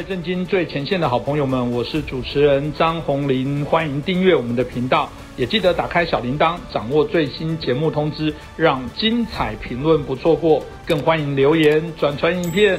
[0.07, 5.07] 震惊最前线的好朋友们，我是主持人张宏林，欢迎订阅我们的频道。
[5.37, 10.61] 也记得打开小铃铛，掌握最新节目通知，让精彩评论不错过。
[10.85, 12.77] 更欢迎留言转传影片。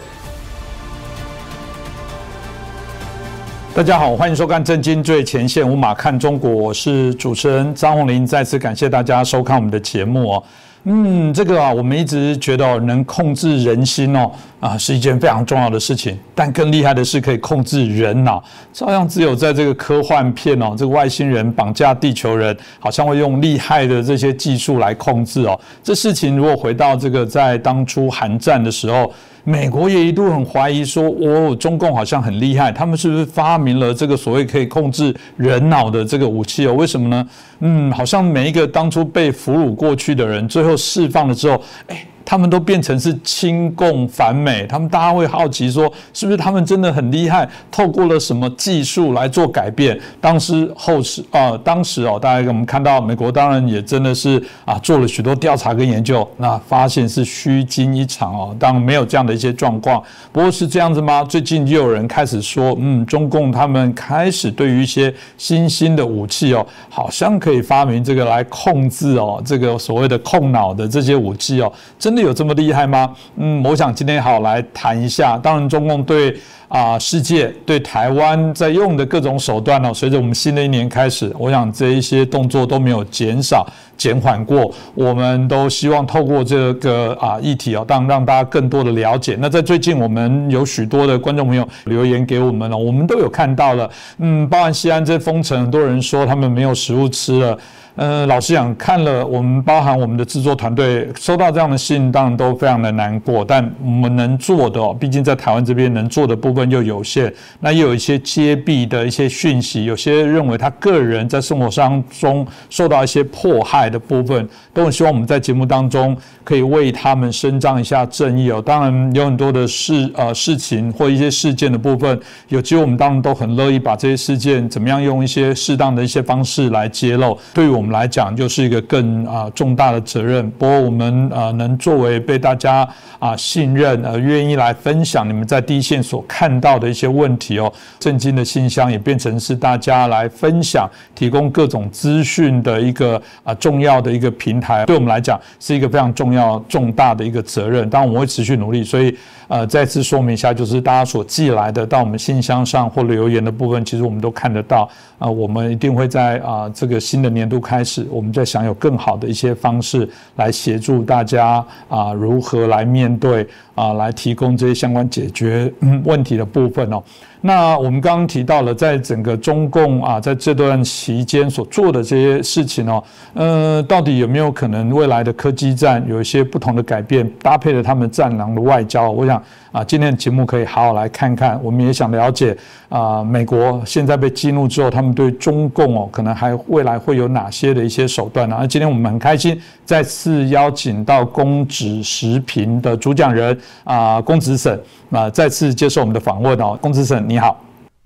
[3.75, 8.27] 大家好，欢迎收看《震惊最前线》，无马看中国，我是主持人张宏林。
[8.27, 10.45] 再次感谢大家收看我们的节目哦。
[10.87, 14.31] 嗯，这个啊，我们一直觉得能控制人心哦，
[14.65, 16.19] 啊，是一件非常重要的事情。
[16.35, 25.61] 但更厉害的是可以控制人脑，照样只有在这个科幻片哦，这个外星人绑架地球人，好像会用厉害的这些技术来控制哦。
[25.83, 29.13] 这事情如果回到这个在当初韩战的时候。
[29.47, 36.73] 美国也一度很怀疑说，哦，中共好像很厉害，他们是不是发明了这个所谓可以控制人脑的这个武器哦？
[36.73, 37.29] 为什么呢？
[37.61, 42.07] 嗯，好像每一个当初被俘虏过去的人，最后释放了之后，哎。
[42.25, 47.47] 他们都变成是亲共反美，他们大家会好奇说，是不是他们真的很厉害？
[47.71, 50.01] 透过了什么技术来做改变？
[50.23, 60.03] 当时后世啊，当时哦，大家我们看到美国当然也真的是啊，做了许多调查跟研究，那发现是虚惊一场哦，当然没有这样的一些状况。
[60.33, 61.23] 不过是这样子吗？
[61.25, 72.14] 最近又有人开始说，嗯，中共他们开始对于一些新兴的武器哦，好像可以发明这个来控制哦，这个所谓的控脑的这些武器哦，真。
[72.15, 73.13] 真的有这么厉害吗？
[73.35, 75.37] 嗯，我想今天好来谈一下。
[75.37, 76.33] 当然，中共对
[76.69, 84.73] 啊世界、对台湾在用的各种手段呢，随着我们新的一年开始，我想这一些动作都没有减少、减缓过。
[84.95, 89.37] 我们都希望透过这个啊议题哦，当让大家更多的了解。
[89.41, 93.91] 那在最近，我们有许多的观众朋友留言给我们了，我们都有看到了。
[94.19, 97.59] 嗯，包含西安这封城，很多人说他们没有食物吃了。
[97.97, 103.45] 呃，老实讲，看了我们包含我们的制作团队收到这样的信，当然都非常的难过。
[103.45, 107.33] 但我们能做的，毕竟在台湾这边能做的部分又有限。
[107.61, 118.61] 那也有一些揭弊的一些讯息，有些认为他个人在生活当中受到一些迫害的部分，都很希望我们在节目当中可以为他们伸张一下正义哦。
[118.61, 127.39] 当然有很多的事呃事情或一些事件的部分，有机会我们当然都很乐意把这些事件怎么样用一些适当的一些方式来揭露。
[127.55, 127.84] 对于我。
[127.85, 130.51] 我们来讲，就是一个更啊重大的责任。
[130.53, 137.71] 不过，我们啊能作为被大家啊信任、呃愿意来分享你们在第一线所看到的一些问题哦。
[138.01, 147.91] 震惊的信箱也变成是大家来分享、提供各种资讯的一个啊重要的一个平台，对我们来讲是一个非常重要、重大的一个责任。
[147.91, 149.15] 当然我们会持续努力，所以
[149.49, 155.29] 呃再次说明一下，就是大家所寄来的到我们信箱上或留言的部分，其实我们都看得到啊。
[155.35, 163.45] 我们一定会在啊这个新的年度开开始，我们在想有更好的一些方式来协助大家啊如何来面对
[163.75, 165.73] 啊来提供这些相关解决
[166.05, 167.03] 问题的部分哦。
[167.47, 179.11] 那我们刚刚提到了，在整个中共啊，在这段期间所做的这些事情哦，呃，到底有没有可能未来的科技战有一些不同的改变，搭配了他们战狼的外交？
[179.11, 179.37] 我想
[179.73, 181.61] 啊，今天的节目可以好好来看看。
[181.63, 182.57] 我们也想了解
[182.89, 188.57] 啊，美国现在被激怒之后，他们对中共哦，可能还未来会有哪些的一些手段呢？
[188.59, 194.81] 那今天我们很开心再次邀请到公子时评的主讲人啊，公子省。
[195.15, 197.57] 啊，再次接受我们的访问哦，龚子沈你好，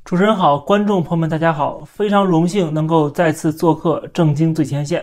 [0.05, 5.01] 主持人好，观众朋友们大家好，非常荣幸能够再次做客《正经最前线》。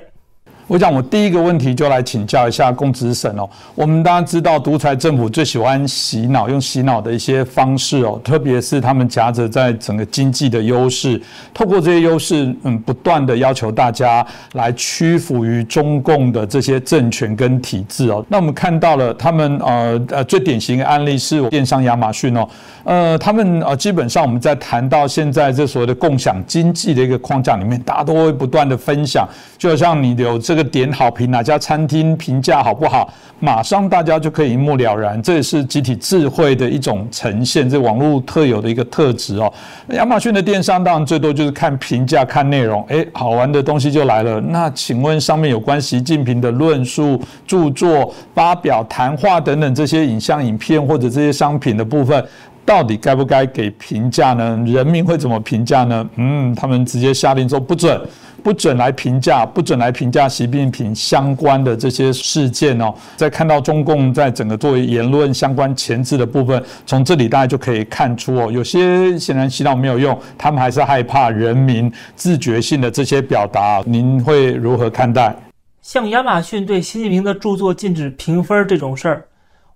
[0.68, 3.48] 我想，我第一个问题就来请教一下公子沈哦。
[3.76, 11.22] 我们大家知道，独裁政府最喜欢洗脑，用洗脑的一些方式哦，特别是他们夹着在整个经济的优势，
[11.54, 18.26] 透过这些优势，嗯，不断的要求大家来屈服于中共的这些政权跟体制哦。
[18.28, 22.48] 那我们看到了他们呃呃最典型的案例是电商亚马逊哦，
[22.86, 30.55] 呃，他们呃基本上我们在谈到现在这所谓的共享经济的一个框架里面，大家都会不断的分享，就像你有这。
[30.56, 33.14] 这个点好评哪家餐厅评价好不好？
[33.42, 39.52] 马上大家就可以一目了然，这也是集体智慧的一种呈现，这网络特有的一个特质哦。
[39.90, 44.40] 亚马逊的电商当然最多就是看评价、看内容，诶，好玩的东西就来了。
[44.40, 52.26] 那请问上面有关习近平的论述、著作、发表、谈话等等这些影像、影片或者这些商品的部分，
[52.66, 54.60] 到底该不该给评价呢？
[54.66, 56.10] 人民会怎么评价呢？
[56.16, 58.02] 嗯，他们直接下令说不准。
[58.44, 62.94] 不准来评价，不准来评价习近平相关的这些事件哦。
[63.18, 73.82] 在看到中共在整个作为言论相关前置的部分，从这里大家就可以看出哦，有些显然洗脑没有用，他们还是害怕人民自觉性的这些表达。
[73.84, 75.36] 您会如何看待？
[75.82, 79.26] 像亚马逊对习近平的著作禁止评分这种事儿，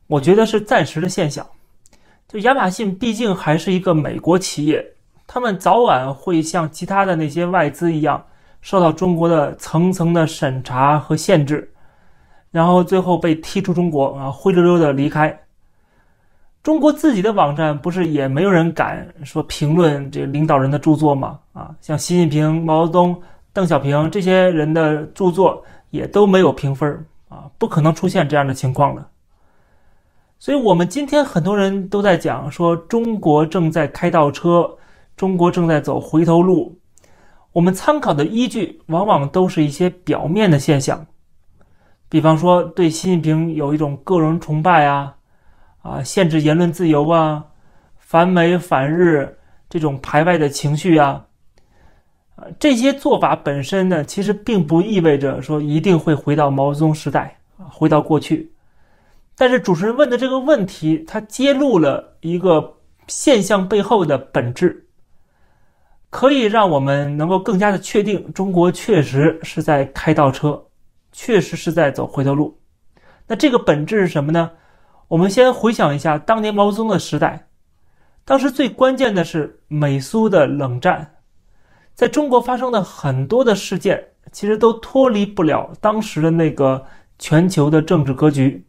[0.06, 1.44] 我觉得是暂时的现象。
[2.30, 4.86] 就亚马逊毕竟还是一个美国企业，
[5.26, 8.24] 他们早晚会像其他的那些外资一样。
[8.62, 11.72] 受到中国的层层的审查和限制，
[12.52, 15.40] 然后最后被踢出中国啊，灰溜溜的离开。
[16.62, 21.40] 中国自己的网站不是也没有人敢说评论这个领导人的著作吗？
[21.54, 23.20] 啊，像习近平、毛泽东、
[23.54, 26.94] 邓小平这些人的著作也都没有评分
[27.30, 29.08] 啊，不可能出现这样的情况了。
[30.40, 34.78] 所以，我们今天很多人都在讲说，中国正在开倒车，
[35.18, 36.80] 中国正在走回头路。
[37.52, 41.06] 我们参考的依据往往都是一些表面的现象，
[42.08, 45.16] 比方说对习近平有一种个人崇拜啊，
[45.82, 47.44] 啊，限制言论自由啊，
[47.98, 49.38] 反美反日
[49.68, 51.26] 这种排外的情绪啊，
[52.38, 57.38] 啊，这些做法本身呢，其实并不意味着说一定会回到毛泽东时代，
[57.70, 58.50] 回到过去。
[59.40, 62.76] 但是主持人问的这个问题，它揭露了一个
[63.08, 64.86] 现象背后的本质。
[66.10, 70.62] 可以让我们能够更加的确定，中国确实是在开倒车，
[71.14, 72.60] 确实是在走回头路。
[73.28, 74.52] 那这个本质是什么呢？
[75.08, 77.48] 我们先回想一下当年毛泽东的时代，
[78.26, 81.16] 当时最关键的是美苏的冷战，
[81.96, 86.86] 在中国发生的很多的事件，其实都脱离不了当时的那个
[87.18, 88.66] 全球的政治格局。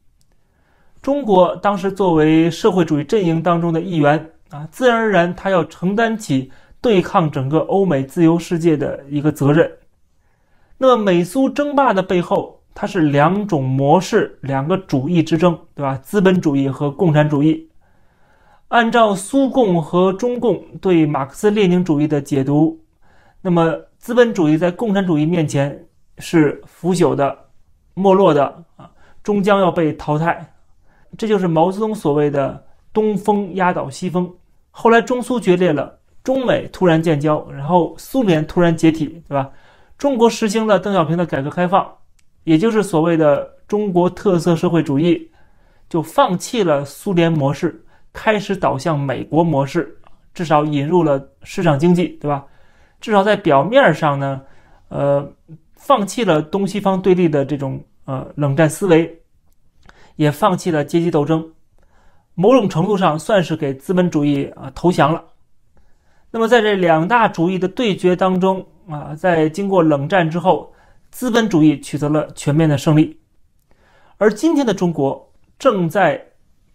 [1.03, 6.51] 中国当时作为社会主义阵营当中的一员啊，自然而然他要承担起。
[6.82, 9.70] 对抗整个欧美自由世界的一个责任。
[10.78, 15.98] 那么美苏争霸的背后，它是两种模式、两个主义之争，对吧？
[15.98, 17.68] 资本主义和共产主义。
[18.68, 22.80] 按照苏共和中共对马克思列宁主义的解读，
[23.42, 25.86] 那么资本主义在共产主义面前
[26.16, 27.36] 是腐朽的、
[27.92, 28.90] 没落的啊，
[29.22, 30.55] 终将要被淘汰。
[31.16, 34.32] 这就是毛泽东所谓的“东风压倒西风”。
[34.70, 35.98] 后来中苏决裂了。
[36.22, 39.50] 中美突然建交，然后苏联突然解体，对吧？
[39.96, 41.90] 中国实行了邓小平的改革开放，
[42.44, 45.30] 也就是所谓的中国特色社会主义，
[45.88, 47.82] 就放弃了苏联模式，
[48.12, 49.98] 开始导向美国模式，
[50.34, 52.44] 至少引入了市场经济，对吧？
[53.00, 54.42] 至少在表面上呢，
[54.88, 55.26] 呃，
[55.74, 59.19] 放弃了东西方对立的这种呃冷战思维，
[60.20, 61.42] 也放弃了阶级斗争。
[62.34, 65.24] 某种程度上算是给资本主义啊投降了。
[66.30, 70.70] 那么在这两大主义的对决当中啊，在经过冷战之后，
[71.10, 73.18] 资本主义取得了全面的胜利。
[74.18, 76.22] 而今天的中国正在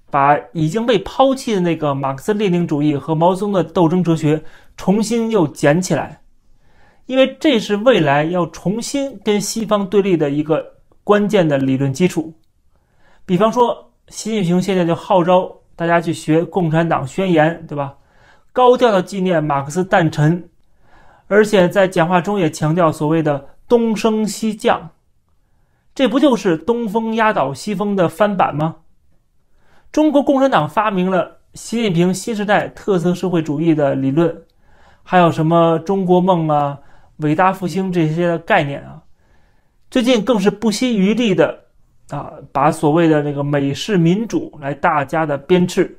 [0.09, 4.43] 把已经被抛弃的那个马克思列宁主义和毛泽东的斗争哲学
[4.75, 6.19] 重新又捡起来，
[7.05, 10.65] 因为这是未来要重新跟西方对立的一个
[11.03, 12.33] 关键的理论基础。
[13.26, 17.95] 比方说，习近平现在就号召大家去学《共产党宣言》，对吧？
[18.53, 20.47] 高调的纪念马克思诞辰，
[21.28, 24.91] 而且在讲话中也强调所谓的“东升西降”，
[25.95, 28.76] 这不就是东风压倒西风的翻版吗？
[29.91, 34.43] 中国共产党发明了习近平新时代特色社会主义的理论，
[35.01, 36.78] 还有什么中国梦啊、
[37.17, 39.01] 伟大复兴这些概念啊，
[39.89, 41.64] 最近更是不惜余力的。
[42.09, 45.89] 啊，把所谓的那个美式民主来大加的鞭笞。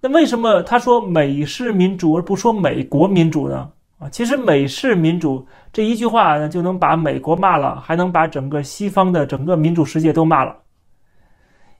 [0.00, 3.70] 那为什么他说美式民主而不说美国民主呢？
[3.98, 10.56] 啊，其实美式民主这一句话呢，就能把美国骂了，还能把整个西方的整个民主世界都骂了。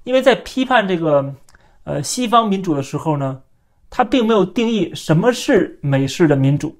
[0.05, 1.34] 因为在批判这个
[1.82, 3.42] 呃西方民主的时候呢，
[3.90, 6.76] 他并没有定义什么是美式的民主。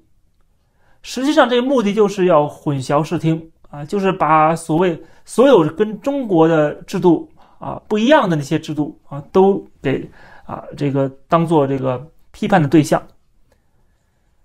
[1.01, 5.01] 实际上，这个目的就是要混淆视听啊，就是把所谓。
[5.25, 10.05] 所有跟中国的制度啊不一样的那些制度啊，都给
[10.45, 13.01] 啊这个当做这个批判的对象。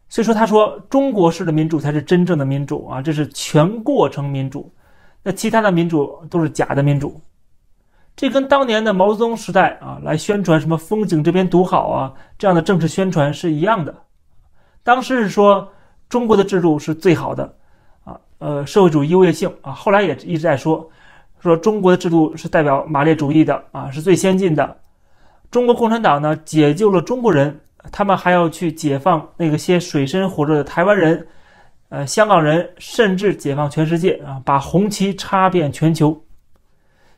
[0.08, 4.72] 所以说，他说中国式的民主才是真正的民主啊，这是全过程民主，
[5.24, 7.20] 那其他的民主都是假的民主。
[8.14, 13.92] 这跟当年的毛泽东时代啊来宣传什么风景这边独好啊这样的政治宣传是一样的。
[14.84, 15.68] 当时是说
[16.08, 17.52] 中国的制度是最好的。
[18.38, 20.88] 呃，社会主义优越性啊，后来也一直在说，
[21.40, 24.76] 说中国的制度是代表马列主义的啊，是最先进的。
[25.50, 27.58] 中国共产党呢，解救了中国人，
[27.90, 31.26] 他们还要去解放那个些水深火热的台湾人、
[31.88, 36.22] 呃香港人，甚至解放全世界啊，把红旗插遍全球。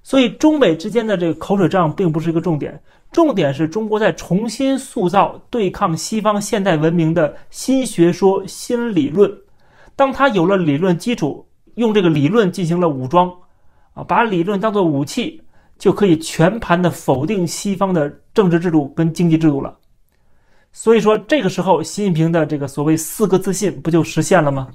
[0.03, 2.81] 所以，中美之间的这个口水仗并不是一个重点，
[3.13, 9.31] 重点是中国在重新塑造对抗西方现代文明的新学说、新理论。
[10.01, 13.31] 当他有了理论基础，用这个理论进行了武装，
[13.93, 15.43] 啊，把理论当做武器，
[15.79, 19.77] 就可以全盘的否定西方的政治制度跟经济制度了。
[20.73, 24.69] 所以说，这个时候，习近平的这个所谓四个自信不就实现了吗？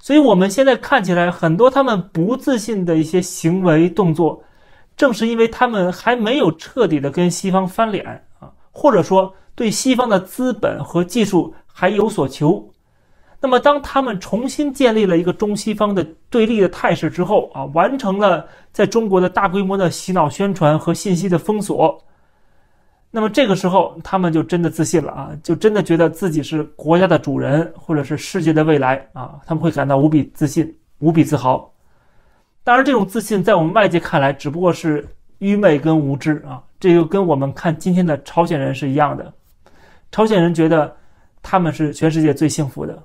[0.00, 4.42] 所以我们现在看起来，很多他们不自信的一些行为动作，
[4.96, 8.04] 正是因为他们还没有彻底的跟西方翻脸
[8.40, 12.68] 啊，或者说对西方的资本和技术还有所求。
[13.38, 22.02] 那么，当他们重新建立了一个中西方的对立的态势之后啊，完成了在中国的大规模的洗脑宣传和信息的封锁，
[23.10, 31.70] 那么这个时候他们就真的自信了啊，就真的觉得自己是国家的主人，或者是世界的未来啊，他们会感到无比自信、无比自豪。
[32.64, 35.06] 当然，这种自信在我们外界看来只不过是
[35.38, 39.32] 愚昧跟无知啊，这就跟我们看今天的朝鲜人是一样的，
[40.10, 40.96] 朝鲜人觉得
[41.42, 43.00] 他们是全世界最幸福的。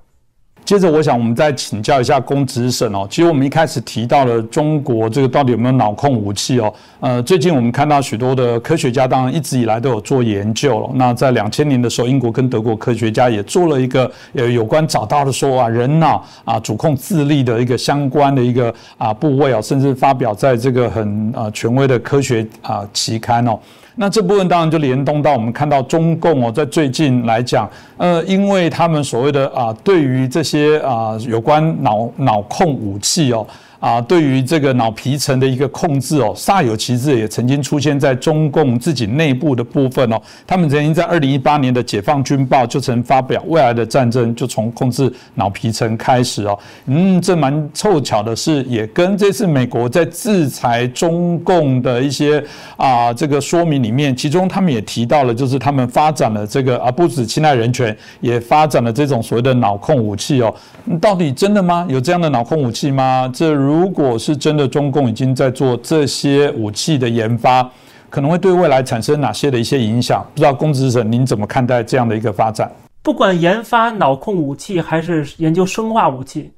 [0.64, 3.06] 接着，我想我们再请教一下公职审哦。
[3.10, 6.72] 其实我们一开始提到了中国这个到底有没有脑控武器哦？
[7.00, 10.90] 呃，最近我们看到许多的科学家，当然一直以来都有做研究了。
[10.94, 23.58] 那在两千年的时候，英国跟德国科学家也做了一个呃有关找到的说啊，人脑啊主控智力的一个相关的一个啊部位哦，甚至发表在这个很啊权威的科学啊期刊哦。
[23.96, 33.46] 那这部分当然就联动到我们看到中共哦，在最近来讲，呃，因为他们所谓的啊，对于这些啊有关脑脑控武器哦。
[33.82, 40.22] 啊，对于这个脑皮层的一个控制哦，煞有其事，也曾经出现在中共自己内部的部分哦。
[40.46, 46.56] 他们曾经在二零一八年的《解放军报》就曾发表，未来的战争就从控制脑皮层开始哦。
[46.86, 52.40] 嗯，这蛮凑巧的是，也跟这次美国在制裁中共的一些
[52.76, 60.54] 啊这个说明里面，其中他们也提到了，就是他们发展了这个啊，不止侵害人权，也发展了这种所谓的脑控武器哦。
[61.00, 61.84] 到底真的吗？
[61.88, 63.28] 有这样的脑控武器吗？
[63.34, 67.66] 这如如果是真的，中共已经在做这些武器的研发，
[68.10, 70.22] 可能会对未来产生哪些的一些影响？
[70.34, 72.70] 不知道公子者您怎么看待这样的一个发展？
[73.02, 76.52] 不管研发脑控武器还是研究生化武器，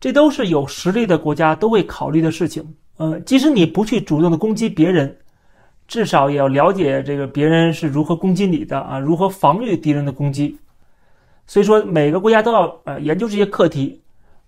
[0.00, 2.66] 这都是有实力的国家都会考虑的事情。
[2.96, 5.14] 呃，即使你不去主动的攻击别人，
[5.86, 10.56] 至少也要了解这个别人是如何攻击你的啊，如何防御敌人的攻击。
[11.46, 14.00] 所以说，每个国家都要呃研究这些课题。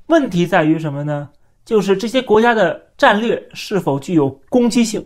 [0.07, 1.29] 问题在于什么呢？
[1.67, 5.05] 就是这些国家的战略是否具有攻击性，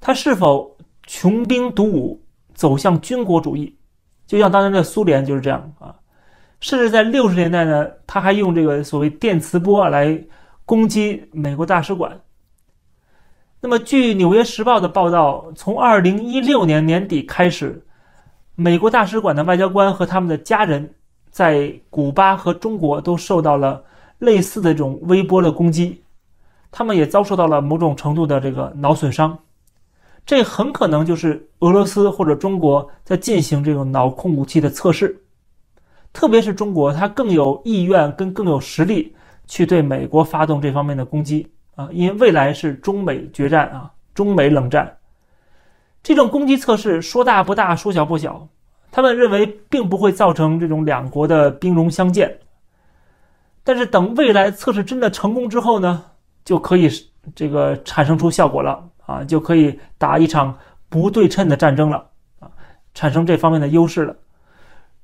[0.00, 0.74] 它是否
[1.06, 2.18] 穷兵黩武，
[2.54, 3.72] 走向军国主义，
[4.26, 5.94] 就像当年的苏联就是这样啊。
[6.60, 10.18] 甚至在六十年代呢，他还用这个所谓电磁波来
[10.64, 12.18] 攻击美国大使馆。
[13.60, 17.84] 那么，据《纽约时报》的报道，从二零一六年年底开始，
[18.54, 20.94] 美国大使馆的外交官和他们的家人
[21.30, 23.84] 在古巴和中国都受到了
[24.18, 26.02] 类似的这种微波的攻击，
[26.70, 29.38] 他们也遭受到了某种程度的这个脑损伤。
[30.24, 35.16] 这很可能就是俄罗斯或者中国在进行这种脑控武器的测试。
[36.12, 39.14] 特别是中国，它更有意愿跟更有实力
[39.46, 44.96] 去对美国发动这方面的攻击啊，因为未来是中美决战啊，中美冷战。
[46.02, 48.48] 这种攻击测试说大不大，说小不小，
[48.90, 52.36] 他们认为并不会造成这种两国的兵戎相见。
[53.66, 56.04] 但是等未来测试真的成功之后呢，
[56.44, 56.88] 就可以
[57.34, 60.56] 这个产生出效果了啊，就可以打一场
[60.88, 62.06] 不对称的战争了
[62.38, 62.48] 啊，
[62.94, 64.14] 产生这方面的优势了。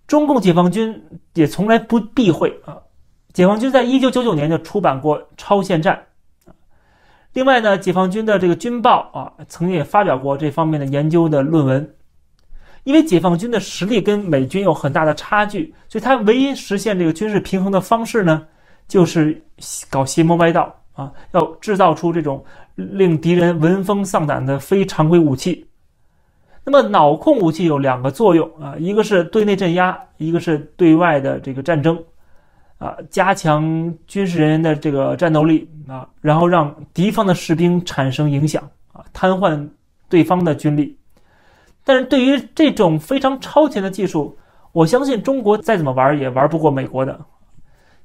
[0.07, 1.03] 中共解放军
[1.35, 2.79] 也从来不避讳啊，
[3.33, 6.01] 解放军在一九九九年就出版过《超限战》
[7.33, 11.95] 另外呢，解放军的这个军报啊，曾经也发表过这方面的研究的论文。
[12.85, 18.45] 因为解放军的实力跟美军有很大的差距，所以他唯一实现这个军事平衡的方式呢，
[18.89, 19.41] 就是
[19.89, 25.66] 搞邪魔歪道啊，要制造出这种令敌人闻风丧胆的非常规武器。
[26.64, 31.97] 那么脑控武器有两个作用啊，一个是对内镇压，一个是对外的这个战争，
[32.78, 33.62] 啊，加强
[34.07, 38.62] 军事人员的这个战斗力啊，然后让敌方的士兵产生影响
[38.93, 39.68] 啊，瘫痪
[40.09, 40.97] 对方的军力。
[41.85, 44.37] 但是对于这种非常超前的技术，
[44.72, 47.18] 我相信中国再怎么玩也玩不过美国的。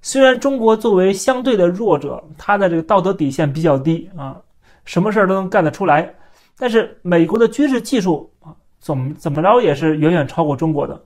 [0.01, 4.37] 虽然中国作为相对的弱者，他的这个道德底线比较低啊，
[4.85, 6.13] 什么事儿都能干得出来。
[6.57, 10.99] 但是美国的军事技术啊，怎么怎么着也是远远超过中国的，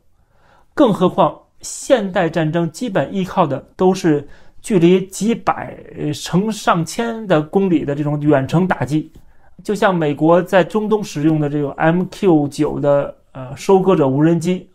[0.73, 4.27] 更何况现代战争基本依靠的都是
[4.61, 5.77] 距离几百
[6.13, 9.11] 乘上千的公里的这种远程打击，
[9.63, 14.69] 就像美国在中东使用的这个 MQ 九的呃收割者无人机，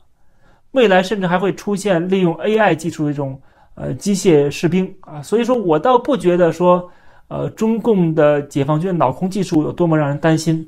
[0.72, 3.40] 未来甚至还会出现利用 AI 技术的这种
[3.74, 6.90] 呃机械士兵啊，所以说我倒不觉得说。
[7.28, 10.64] 呃，中共的解放军脑控技术有多么让人担心？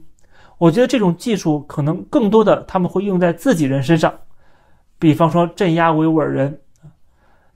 [0.59, 4.13] 我觉得这种技术可能更多的他们会用在自己人身上，
[4.99, 6.61] 比方说镇压维吾尔人。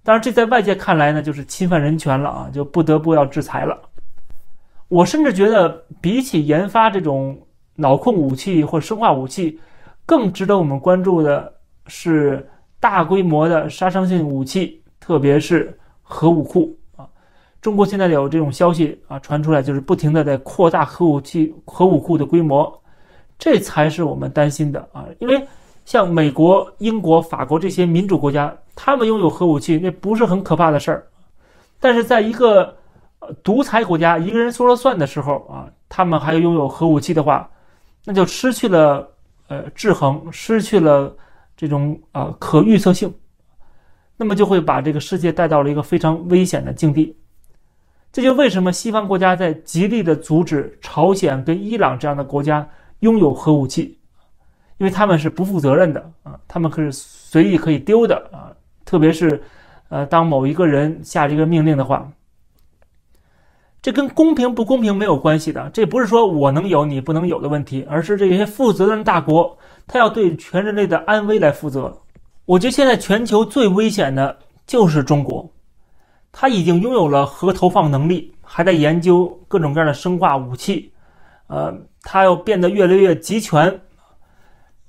[0.04, 3.76] 当然，这在外界看来呢，就是侵犯人权了啊，就不得不要制裁了。
[4.92, 5.70] 我甚至觉得，
[6.02, 7.34] 比起研发这种
[7.76, 9.58] 脑控武器或生化武器，
[10.04, 11.50] 更值得我们关注的
[11.86, 12.46] 是
[12.78, 17.08] 大规模的杀伤性武器，特别是核武库啊。
[17.62, 22.70] 中国现在有这种消息啊传出来，就是不停的在扩大核武器、核武库的规模，
[23.38, 25.06] 这才是我们担心的啊！
[25.20, 25.42] 因为
[25.86, 31.06] 像美国、英国、法国这些民主国家，他们拥有核武器，那不是很可怕的事儿。
[31.80, 32.76] 但是在一个
[33.42, 37.48] 独裁国家，一个人说了算的时候啊，他们还拥有核武器的话，
[38.04, 39.08] 那就失去了
[39.48, 41.14] 呃制衡，失去了
[41.56, 43.12] 这种啊可预测性，
[44.16, 47.16] 那么就会把这个世界带到了一个非常危险的境地。
[48.12, 52.68] 这就为什么西方国家在极力的阻止朝鲜跟伊朗这样的国家
[53.00, 53.98] 拥有核武器，
[54.76, 58.52] 因为他们是不负责任的啊，他们可是随意可以丢的啊，
[58.84, 59.42] 特别是，
[59.88, 62.06] 呃，当某一个人下这个命令的话，
[63.82, 69.58] 这跟公平不公平没有关系的，这不是说我能有你不能有的问题，而是这些负责任大国，
[69.88, 71.92] 他要对全人类的安危来负责。
[72.44, 75.50] 我觉得现在全球最危险的就是中国。
[76.30, 80.90] 他已经拥有了核投放能力，还在研究各种各样的生化武器，
[81.48, 83.80] 呃，他要变得越来越集权，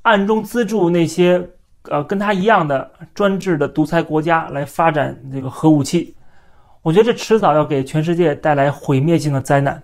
[0.03, 1.49] 暗中资助那些
[1.89, 6.15] 呃跟他一样的专制的独裁国家来发展这个核武器。
[6.83, 9.81] 我觉得这迟早要给全世界带来毁灭性的灾难。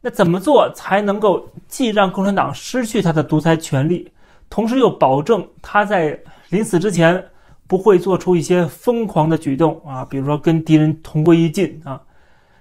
[0.00, 4.10] 那怎么做才能够既让共产党失去他的独裁权利，
[4.50, 7.24] 同时又保证他在临死之前？
[7.66, 12.00] 不会做出一些疯狂的举动啊，比如说跟敌人同归于尽啊，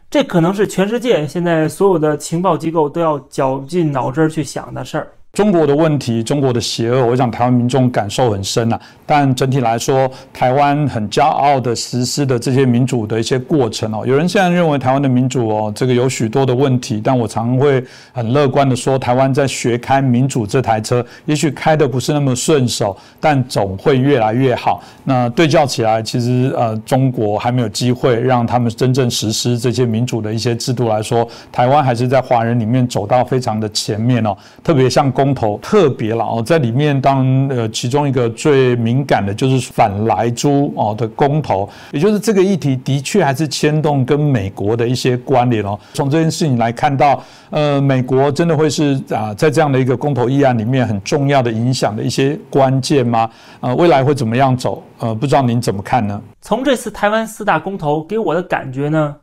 [0.09, 5.07] 这可能是全世界现在所有的情报机构都要绞尽脑汁去想的事儿。
[5.33, 8.79] 中国的问题，中国的邪恶，我想台湾民众感受很深啊。
[9.05, 14.03] 但整体来说，台湾很骄傲的实施的这些民主的一些过程哦。
[14.03, 24.81] 有人现在认为台湾的民主哦，这个有许多的问题，但我常会很乐观的说，台湾在学开民主这台车，也许开的不是那么顺手，但总会越来越好。
[25.03, 34.35] 那对照起来，其实呃，中国还没有机会让他们真正实施这些民主的一些制度来说，台湾还是在华人里面走到非常的前面哦。
[34.63, 45.77] 特别像公公投，特别了哦，在里面当呃其中一个最敏感的就是反莱猪哦的公投，也就是这个议题的确还是牵动跟美国的一些关联哦。
[45.93, 53.29] 从这件事情来看到，呃，美国真的会是啊在这样的一个公投议案里面很重要的影响的一些关键吗？
[53.59, 54.81] 呃，未来会怎么样走？
[54.99, 56.21] 呃，不知道您怎么看呢？
[56.41, 59.15] 从这次台湾四大公投给我的感觉呢，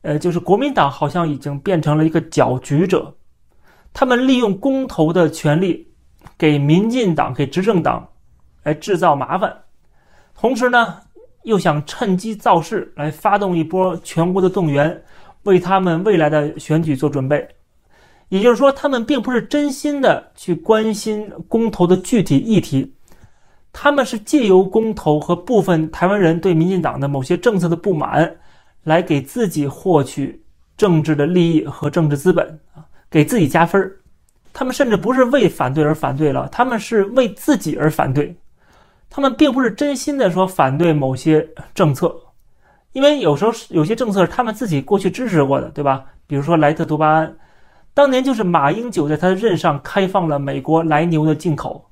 [0.00, 3.12] 呃，就是国民党好像已经变成了一个搅局者。
[3.94, 5.86] 他们利用公投的权利，
[6.36, 8.06] 给民进党、给执政党
[8.64, 9.56] 来制造麻烦，
[10.34, 10.98] 同时呢，
[11.44, 15.00] 又想趁机造势，来发动一波全国的动员，
[15.44, 17.46] 为他们未来的选举做准备。
[18.30, 22.92] 也就是说，他们并不是真心的去关心公投的具体议题，
[23.72, 28.28] 他们是借由公投和部分台湾人对民进党的某些政策的不满，
[28.82, 30.42] 来给自己获取
[30.76, 32.58] 政治的利益和政治资本。
[33.14, 33.96] 给自己加分儿，
[34.52, 38.36] 他们甚至不是为反对而反对了，他们是为自己而反对，
[39.08, 42.12] 他们并不是真心的说反对某些政策，
[42.90, 46.04] 因为有时候有些政策是他们自己过去支持过的，对吧？
[46.26, 47.36] 比如说莱特多巴胺，
[47.94, 51.88] 当年就是马英九在他的任上开放了美国来牛的进口，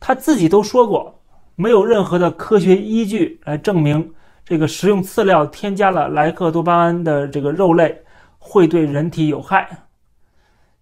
[0.00, 1.20] 他自己都说过，
[1.54, 4.10] 没有任何的科学依据来证明
[4.42, 7.94] 这个食用饲料添加了莱克多巴胺的这个肉类
[8.38, 9.68] 会对人体有害。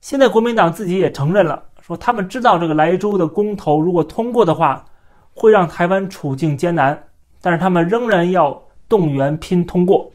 [0.02, 4.84] 现在国民党自己也承认了，说他们知道这个莱州的公投如果通过的话，
[5.32, 7.00] 会让台湾处境艰难，
[7.40, 10.10] 但是他们仍然要动员拼通过。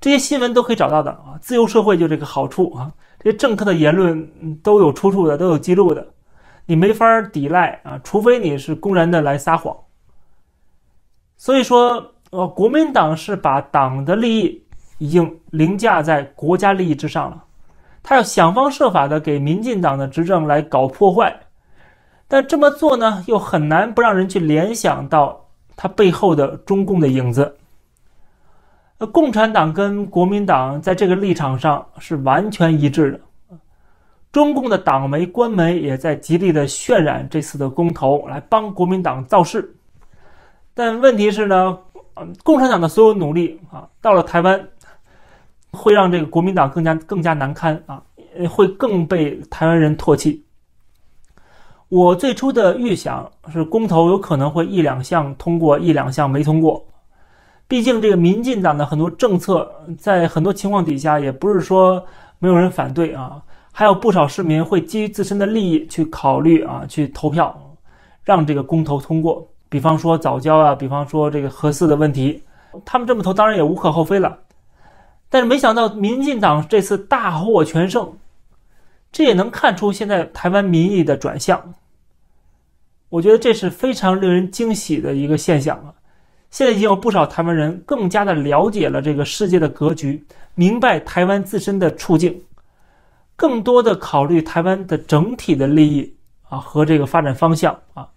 [0.00, 6.08] 这些新闻都可以找到的啊，自由社会就这个好处啊，这些政客的言论都有出处的，都有记录的，
[6.64, 9.76] 你没法抵赖啊，除非你是公然的来撒谎。
[11.36, 14.64] 所以说，呃，国民党是把党的利益
[14.96, 17.44] 已经凌驾在国家利益之上了。
[18.02, 21.38] 他要想方设法的给民进党的执政来搞破坏，
[22.26, 25.38] 但这么做呢，又很难不让人去联想到
[25.76, 27.56] 他背后的中共的影子。
[28.98, 33.56] 呃，共产党跟国民党在这个立场上是完全一致的，
[34.32, 39.74] 中共的党媒、官媒也在极力的渲染这次的公投，来帮国民党造势。
[40.74, 41.78] 但问题是呢，
[42.42, 44.68] 共产党的所有努力啊，到了台湾。
[45.72, 48.02] 会让这个国民党更加更加难堪啊，
[48.48, 50.44] 会更被台湾人唾弃。
[51.88, 56.84] 我最初的预想是公投有可能会一两项通过，一两项没通过。
[57.66, 59.68] 毕竟这个民进党的很多政策，
[59.98, 62.04] 在很多情况底下也不是说
[62.38, 63.42] 没有人反对啊，
[63.72, 67.56] 还有不少市民会基于自身的利益去考虑啊，去投票，
[68.24, 69.46] 让这个公投通过。
[69.68, 72.42] 比方说早教啊，比方说这个核四的问题，
[72.84, 74.36] 他们这么投当然也无可厚非了。
[75.30, 78.18] 但是没想到，民进党这次大获全胜，
[79.10, 81.72] 这也能看出现在台湾民意的转向。
[83.08, 85.94] 我觉得这是非常令人惊喜的一个现象啊！
[86.50, 90.24] 现在已经有不少台湾人更加的了解了这个世界的格局，
[90.56, 92.42] 明白台湾自身的处境，
[93.36, 96.12] 更多的考虑台湾的整体的利益
[96.48, 98.08] 啊和这个发展方向啊，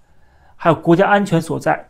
[0.56, 1.90] 还有国家安全所在。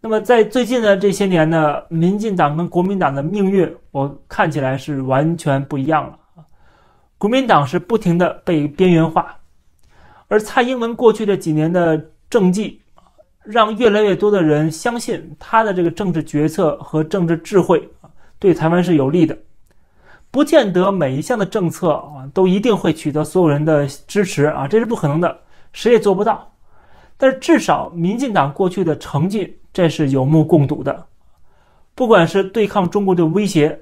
[0.00, 6.18] 那么在最近的这些年呢，民进党跟国民党的命运，我看起来是完全不一样了
[7.18, 9.36] 国民党是不停的被边缘化，
[10.28, 12.80] 而蔡英文过去这几年的政绩，
[13.42, 17.88] 让越来越多的人相信他的这个政治决策和政治智慧
[18.38, 19.36] 对台湾是有利的。
[20.30, 25.36] 不见得每一项的政策啊都一定会取得所有人的支持啊，这是不可能的，
[25.72, 26.52] 谁也做不到。
[27.16, 29.58] 但是至少民进党过去的成绩。
[29.76, 31.04] 这是有目共睹的，
[31.94, 33.78] 不管是对抗中国的威胁，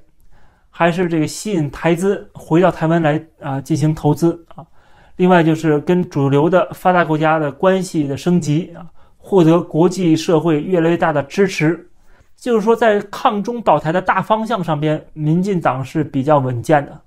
[0.69, 4.67] 还是这个吸引台资回到台湾来啊进行投资啊，
[5.15, 8.85] 另外就是跟主流的发达国家的关系的升级啊，
[9.17, 11.89] 获得国际社会越来越大的支持，
[12.37, 17.01] 就是说在抗中保台的大方向上边，民进党是比较稳健的。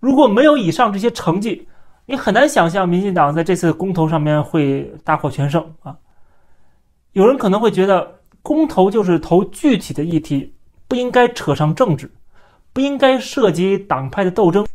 [0.00, 1.68] 如果没有以上这些成绩，
[2.06, 5.96] 你很难想象民进党在这次公投上面会大获全胜啊。
[7.12, 10.54] 有人可能会觉得，公投就是投具体的议题，
[10.88, 12.10] 不应该扯上政治，
[12.72, 14.66] 不应该涉及党派的斗争。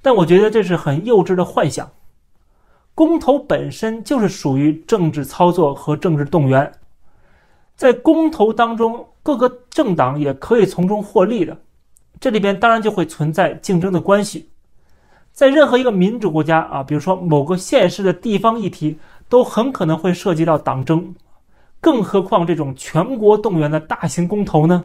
[0.00, 1.90] 但我觉得这是很幼稚的幻想。
[2.94, 6.72] 公投本身就是属于政治操作和政治动员，
[7.76, 11.56] 在公投当中，各个政党也可以从中获利的，
[12.20, 14.48] 这里边当然就会存在竞争的关系。
[15.32, 18.96] 在任何一个民主国家啊，比如说某个县市的地方议题，
[19.28, 21.12] 都很可能会涉及到党争，
[21.84, 24.82] 更何况这种全国动员的大型公投呢？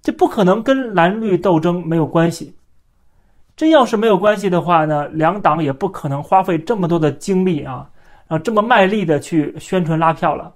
[0.00, 2.56] 这不可能跟蓝绿斗争没有关系。
[3.54, 7.90] 真要是没有关系的话呢，两党也不可能花费这么多的精力啊，
[8.28, 10.54] 啊这么卖力的去宣传拉票了。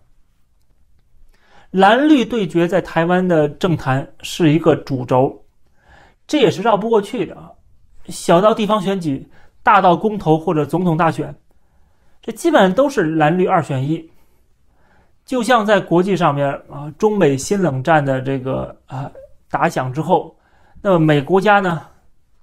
[1.71, 5.45] 蓝绿对决在台湾的政坛是一个主轴，
[6.27, 7.51] 这也是绕不过去的啊。
[8.07, 9.29] 小到地方选举，
[9.63, 11.35] 大到公投或者总统大选，
[12.23, 14.11] 这基本上都是蓝绿二选一。
[15.25, 19.11] 就像在国际上面啊，中美新冷战的这个啊
[19.51, 20.37] 打响之后，
[20.81, 21.81] 那么每国家呢？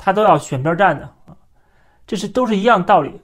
[0.02, 1.36] 他都要选边站的啊，
[2.08, 3.20] 这是都是一样道理。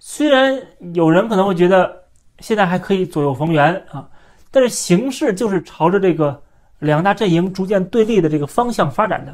[0.00, 0.60] 虽然
[0.94, 1.96] 有人可能会觉得
[2.40, 4.08] 现在还可以左右逢源啊，
[4.50, 6.42] 但是形势就是朝着这个
[6.80, 9.32] 两大阵营逐渐对立的这个方向发展的。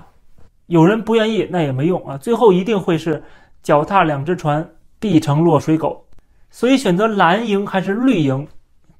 [0.66, 3.22] 有人不愿意那也没用啊，最后一定会是
[3.62, 4.66] 脚踏两只船，
[4.98, 6.06] 必成落水狗。
[6.50, 8.46] 所以选择蓝营还是绿营，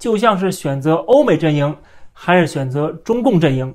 [0.05, 1.75] 就像是选择欧美阵营
[2.13, 3.75] 还是选择中共阵营，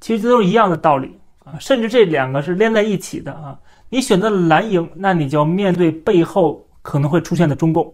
[0.00, 1.18] 其实都是一样的道理。
[1.44, 3.58] 啊，甚至这两个是连在一起的啊！
[3.88, 7.84] 你选择蓝营，那你就要面对背后可能会出现的中共；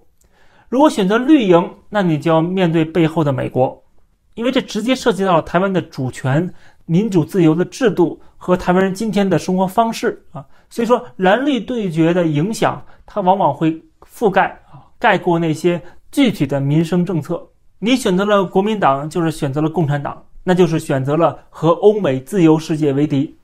[0.68, 3.82] 如果选择绿营，那你就要面对背后的美国，
[4.34, 6.52] 因为这直接涉及到了台湾的主权、
[6.84, 10.44] 民主自由的制度和台湾人今天的生活方式啊！
[10.68, 17.42] 所以说，蓝绿对决的影响，它往往会覆盖啊，盖过那些具体的民生政策。
[17.84, 23.36] 你选择了国民党，就是选择了共产党，那就是选择了和欧美自由世界为敌。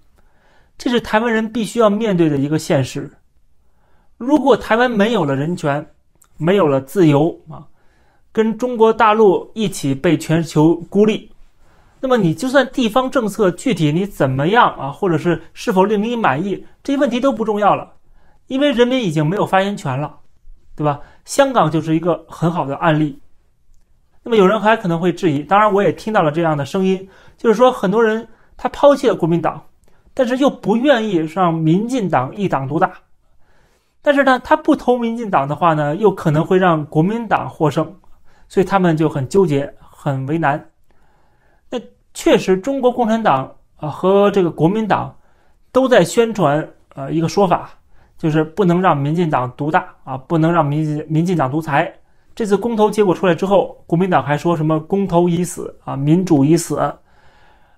[0.78, 3.10] 这是台湾人必须要面对的一个现实。
[4.16, 5.84] 如果台湾没有了人权，
[6.36, 7.66] 没有了自由啊，
[8.30, 11.32] 跟中国大陆一起被全球孤立，
[11.98, 17.94] 那么你就算地方政策具体你怎么样啊，或者是是否令你满意，这些问题都不重要了，
[18.46, 20.20] 因为人民已经没有发言权了，
[20.76, 21.00] 对吧？
[21.24, 23.18] 香港就是一个很好的案例。
[24.28, 27.08] 那么有人还可能会质疑，当然我也听到了这样的声音，
[27.38, 29.58] 就是说很多人他抛弃了国民党。
[30.12, 32.92] 但是又不愿意让民进党一党独大，
[34.02, 37.90] 但是呢，他不投民进党的话呢，又可能会让国民党获胜，
[38.48, 40.62] 所以他们就很纠结，很为难。
[41.70, 41.80] 那
[42.12, 45.16] 确实，中国共产党啊和这个国民党
[45.72, 47.70] 都在宣传呃一个说法，
[48.18, 51.90] 就是不能让民进党独大啊，不能让民民进党独裁。
[52.38, 56.80] 这次公投结果出来之后，国民党还说什么公投已死啊，民主已死。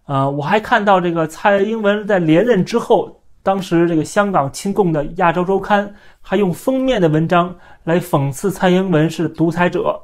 [0.04, 5.88] 呃，我还看到这个蔡英文在连任之后，当时这个香港亲共的《亚洲周刊》
[6.20, 9.98] 还用封面的文章来讽刺蔡英文是独裁者。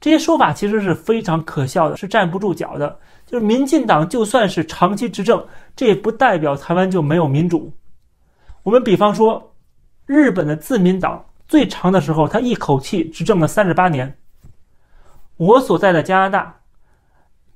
[0.00, 2.96] 这些说法其实是非常可笑的，是站不住脚的。
[3.26, 7.72] 就是民进党就算是长期执政，这也不代表台湾就没有民主。
[8.62, 9.52] 我们比方说，
[10.06, 14.16] 日本的自民党最长的时候，他一口气执政了三十八年。
[15.36, 16.56] 我所在的加拿大。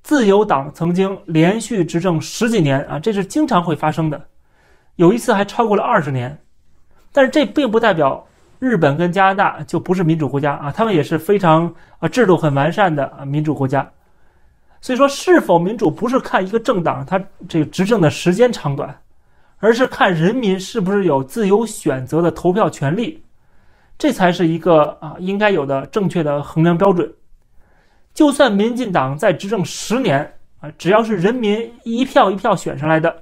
[0.03, 4.23] 自由党曾经连续执政十几年啊，这是经常会发生的，
[4.97, 6.39] 有一次还超过了二十年。
[7.11, 8.23] 但是这并不代表
[8.59, 13.91] 日本跟加拿大就不是民主国家啊，他们也是非常啊制度很完善的啊民主国家。
[14.83, 17.19] 所以说，是否民主不是看一个政党它
[17.49, 18.95] 这个执政的时间长短，
[19.57, 23.25] 而是看人民是不是有自由选择的投票权利，
[23.99, 27.13] 这才是一个啊应该有的正确的衡量标准。
[28.13, 30.21] 就算民进党在执政十年
[30.61, 33.15] 啊，只要是人民一票一票选上来的，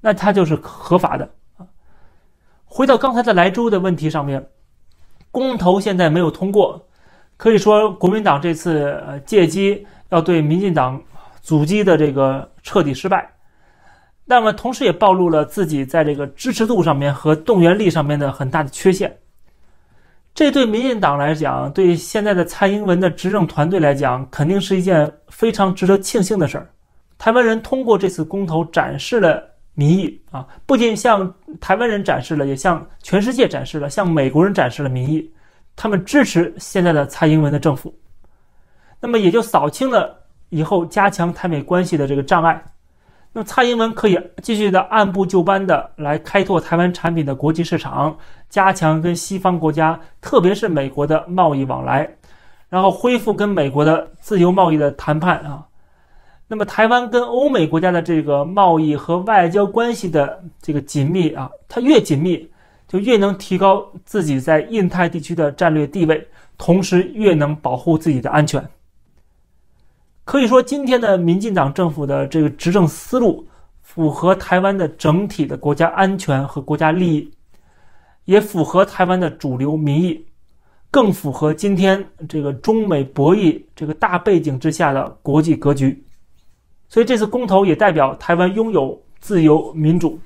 [0.00, 1.66] 那他就是合法的啊。
[2.64, 4.44] 回到刚才的莱州的问题上面，
[5.30, 6.86] 公投现在没有通过，
[7.36, 11.00] 可以说国民党这次呃借机要对民进党
[11.40, 13.28] 阻击的这个彻底失败，
[14.24, 19.16] 那么同时也暴露了自己在这个支持度上面和动员力上面的很大的缺陷。
[20.38, 26.70] 这对民进党来讲，对现在的蔡英文的执政团队来讲，肯定是一件非常值得庆幸的事儿。
[27.18, 29.42] 台湾人通过这次公投展示了
[29.74, 35.28] 民意啊，不仅向台湾人展示了，也向全世界展示了，向美国人展示了民意，
[35.74, 37.92] 他们支持现在的蔡英文的政府。
[39.00, 40.16] 那么也就扫清了
[40.50, 42.64] 以后加强台美关系的这个障碍。
[43.32, 48.16] 那么蔡英文可以继续的按部就班的来开拓台湾产品的国际市场，
[48.48, 52.08] 加强跟西方国家，特别是美国的贸易往来，
[52.68, 55.64] 然后恢复跟美国的自由贸易的谈判啊。
[56.50, 62.50] 那么台湾跟欧美国家的这个贸易和外交关系的这个紧密啊，它越紧密，
[62.86, 66.26] 就越能提高自己在印太地区的战略地位，
[66.56, 68.66] 同时越能保护自己的安全。
[70.24, 73.46] 可以说，今天的民进党政府的这个执政思路
[73.82, 77.30] 符合台湾的整体的国家安全和国家利益，
[78.28, 80.22] 也符合台湾的主流民意，
[80.90, 86.04] 更符合今天这个中美博弈这个大背景之下的国际格局。
[86.90, 90.20] 所以，这次公投也代表台湾拥有自由民主。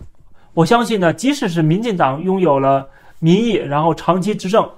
[0.53, 2.89] 我相信呢，即使是民进党拥有了
[3.21, 4.69] 民意，然后长期执政，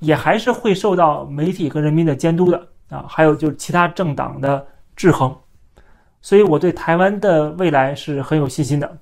[0.00, 2.68] 也还是会受到媒体和人民的监督的。
[2.90, 5.34] 啊，还有就是其他政党的制衡，
[6.20, 8.98] 所以我对台湾的未来是很有信心的。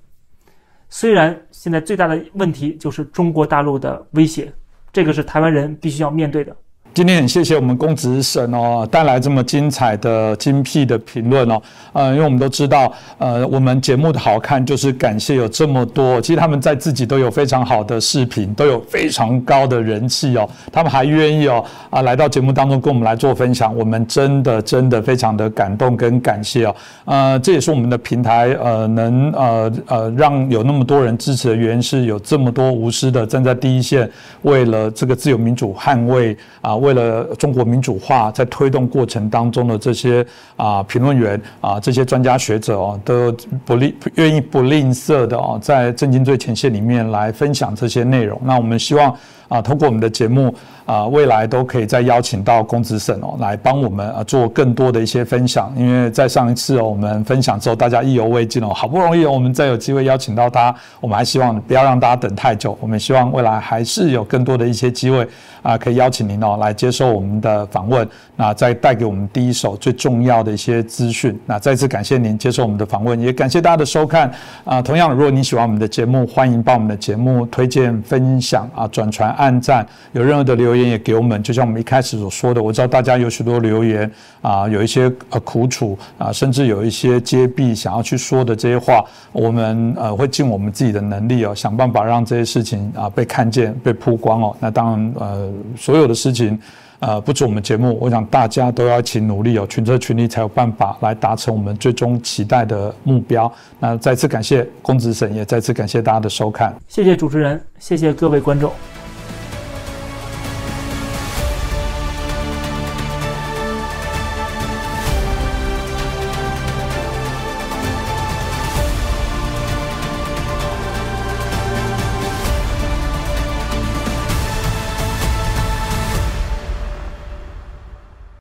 [0.98, 4.50] 虽然现在最大的问题就是中国大陆的威胁，
[4.90, 6.56] 这个是台湾人必须要面对的。
[6.96, 11.60] 今天很谢谢我们公子沈哦带来这么精彩的精辟的评论哦，
[11.92, 26.74] 呃，因为我们都知道，呃，我们节目的好看就是感谢有这么多，其实他们在自己都有非常好的视频，都有非常高的人气哦，他们还愿意哦啊来到节目当中跟我们来做分享，我们真的真的非常的感动跟感谢哦，
[27.04, 36.85] 呃，这也是我们的平台呃能呃呃让有那么多人支持的原因，是有这么多无私的站在第一线，为了这个自由民主捍卫啊。
[36.86, 40.24] 为了中国民主化，在推动过程当中的这些
[40.56, 43.34] 啊评论员啊这些专家学者哦，都
[43.64, 48.40] 不吝愿意不吝啬的哦，在震惊最前线里面来分享这些内容。
[48.44, 49.14] 那我们希望。
[49.48, 55.72] 啊，通过我们的节目啊，未来都可以再邀请到公子沈哦，来帮我们啊做更多的一些分享。
[55.76, 62.76] 因为在上一次哦，我们分享之后，大家意犹未尽哦，好不容易我们再有机会邀请到他，我们还希望不要让大家等太久。
[62.80, 65.26] 我们希望未来还是有更多的一些机会
[65.62, 71.38] 啊，可以邀请您哦来接受我们的访问，那再带给我们第一手最重要的一些资讯。
[71.46, 74.30] 那再次感谢您接受我们的访问，也感谢大家的收看
[74.64, 74.82] 啊。
[74.82, 79.35] 同样，如果你喜欢我们的节目，欢迎把我们的节目推荐分享啊，转传。
[79.36, 81.42] 按赞，有任何的留言也给我们。
[81.42, 84.10] 就像我们一开始所说的，我知道大家有许多留言
[84.42, 94.56] 啊，有一些呃苦楚啊，甚至有一些揭弊想要去说的这些话，我们呃会尽我们自己的能力哦，想办法让这些事情啊被看见、被曝光哦。
[94.60, 96.58] 那当然呃，所有的事情。
[96.98, 103.52] 呃，不止我们节目，我想大家都要一起努力哦，群策群力才有办法来达成我们最终期待的目标。
[103.78, 106.74] 那再次感谢公子沈，也再次感谢大家的收看。
[106.88, 108.72] 谢谢主持人，谢谢各位观众。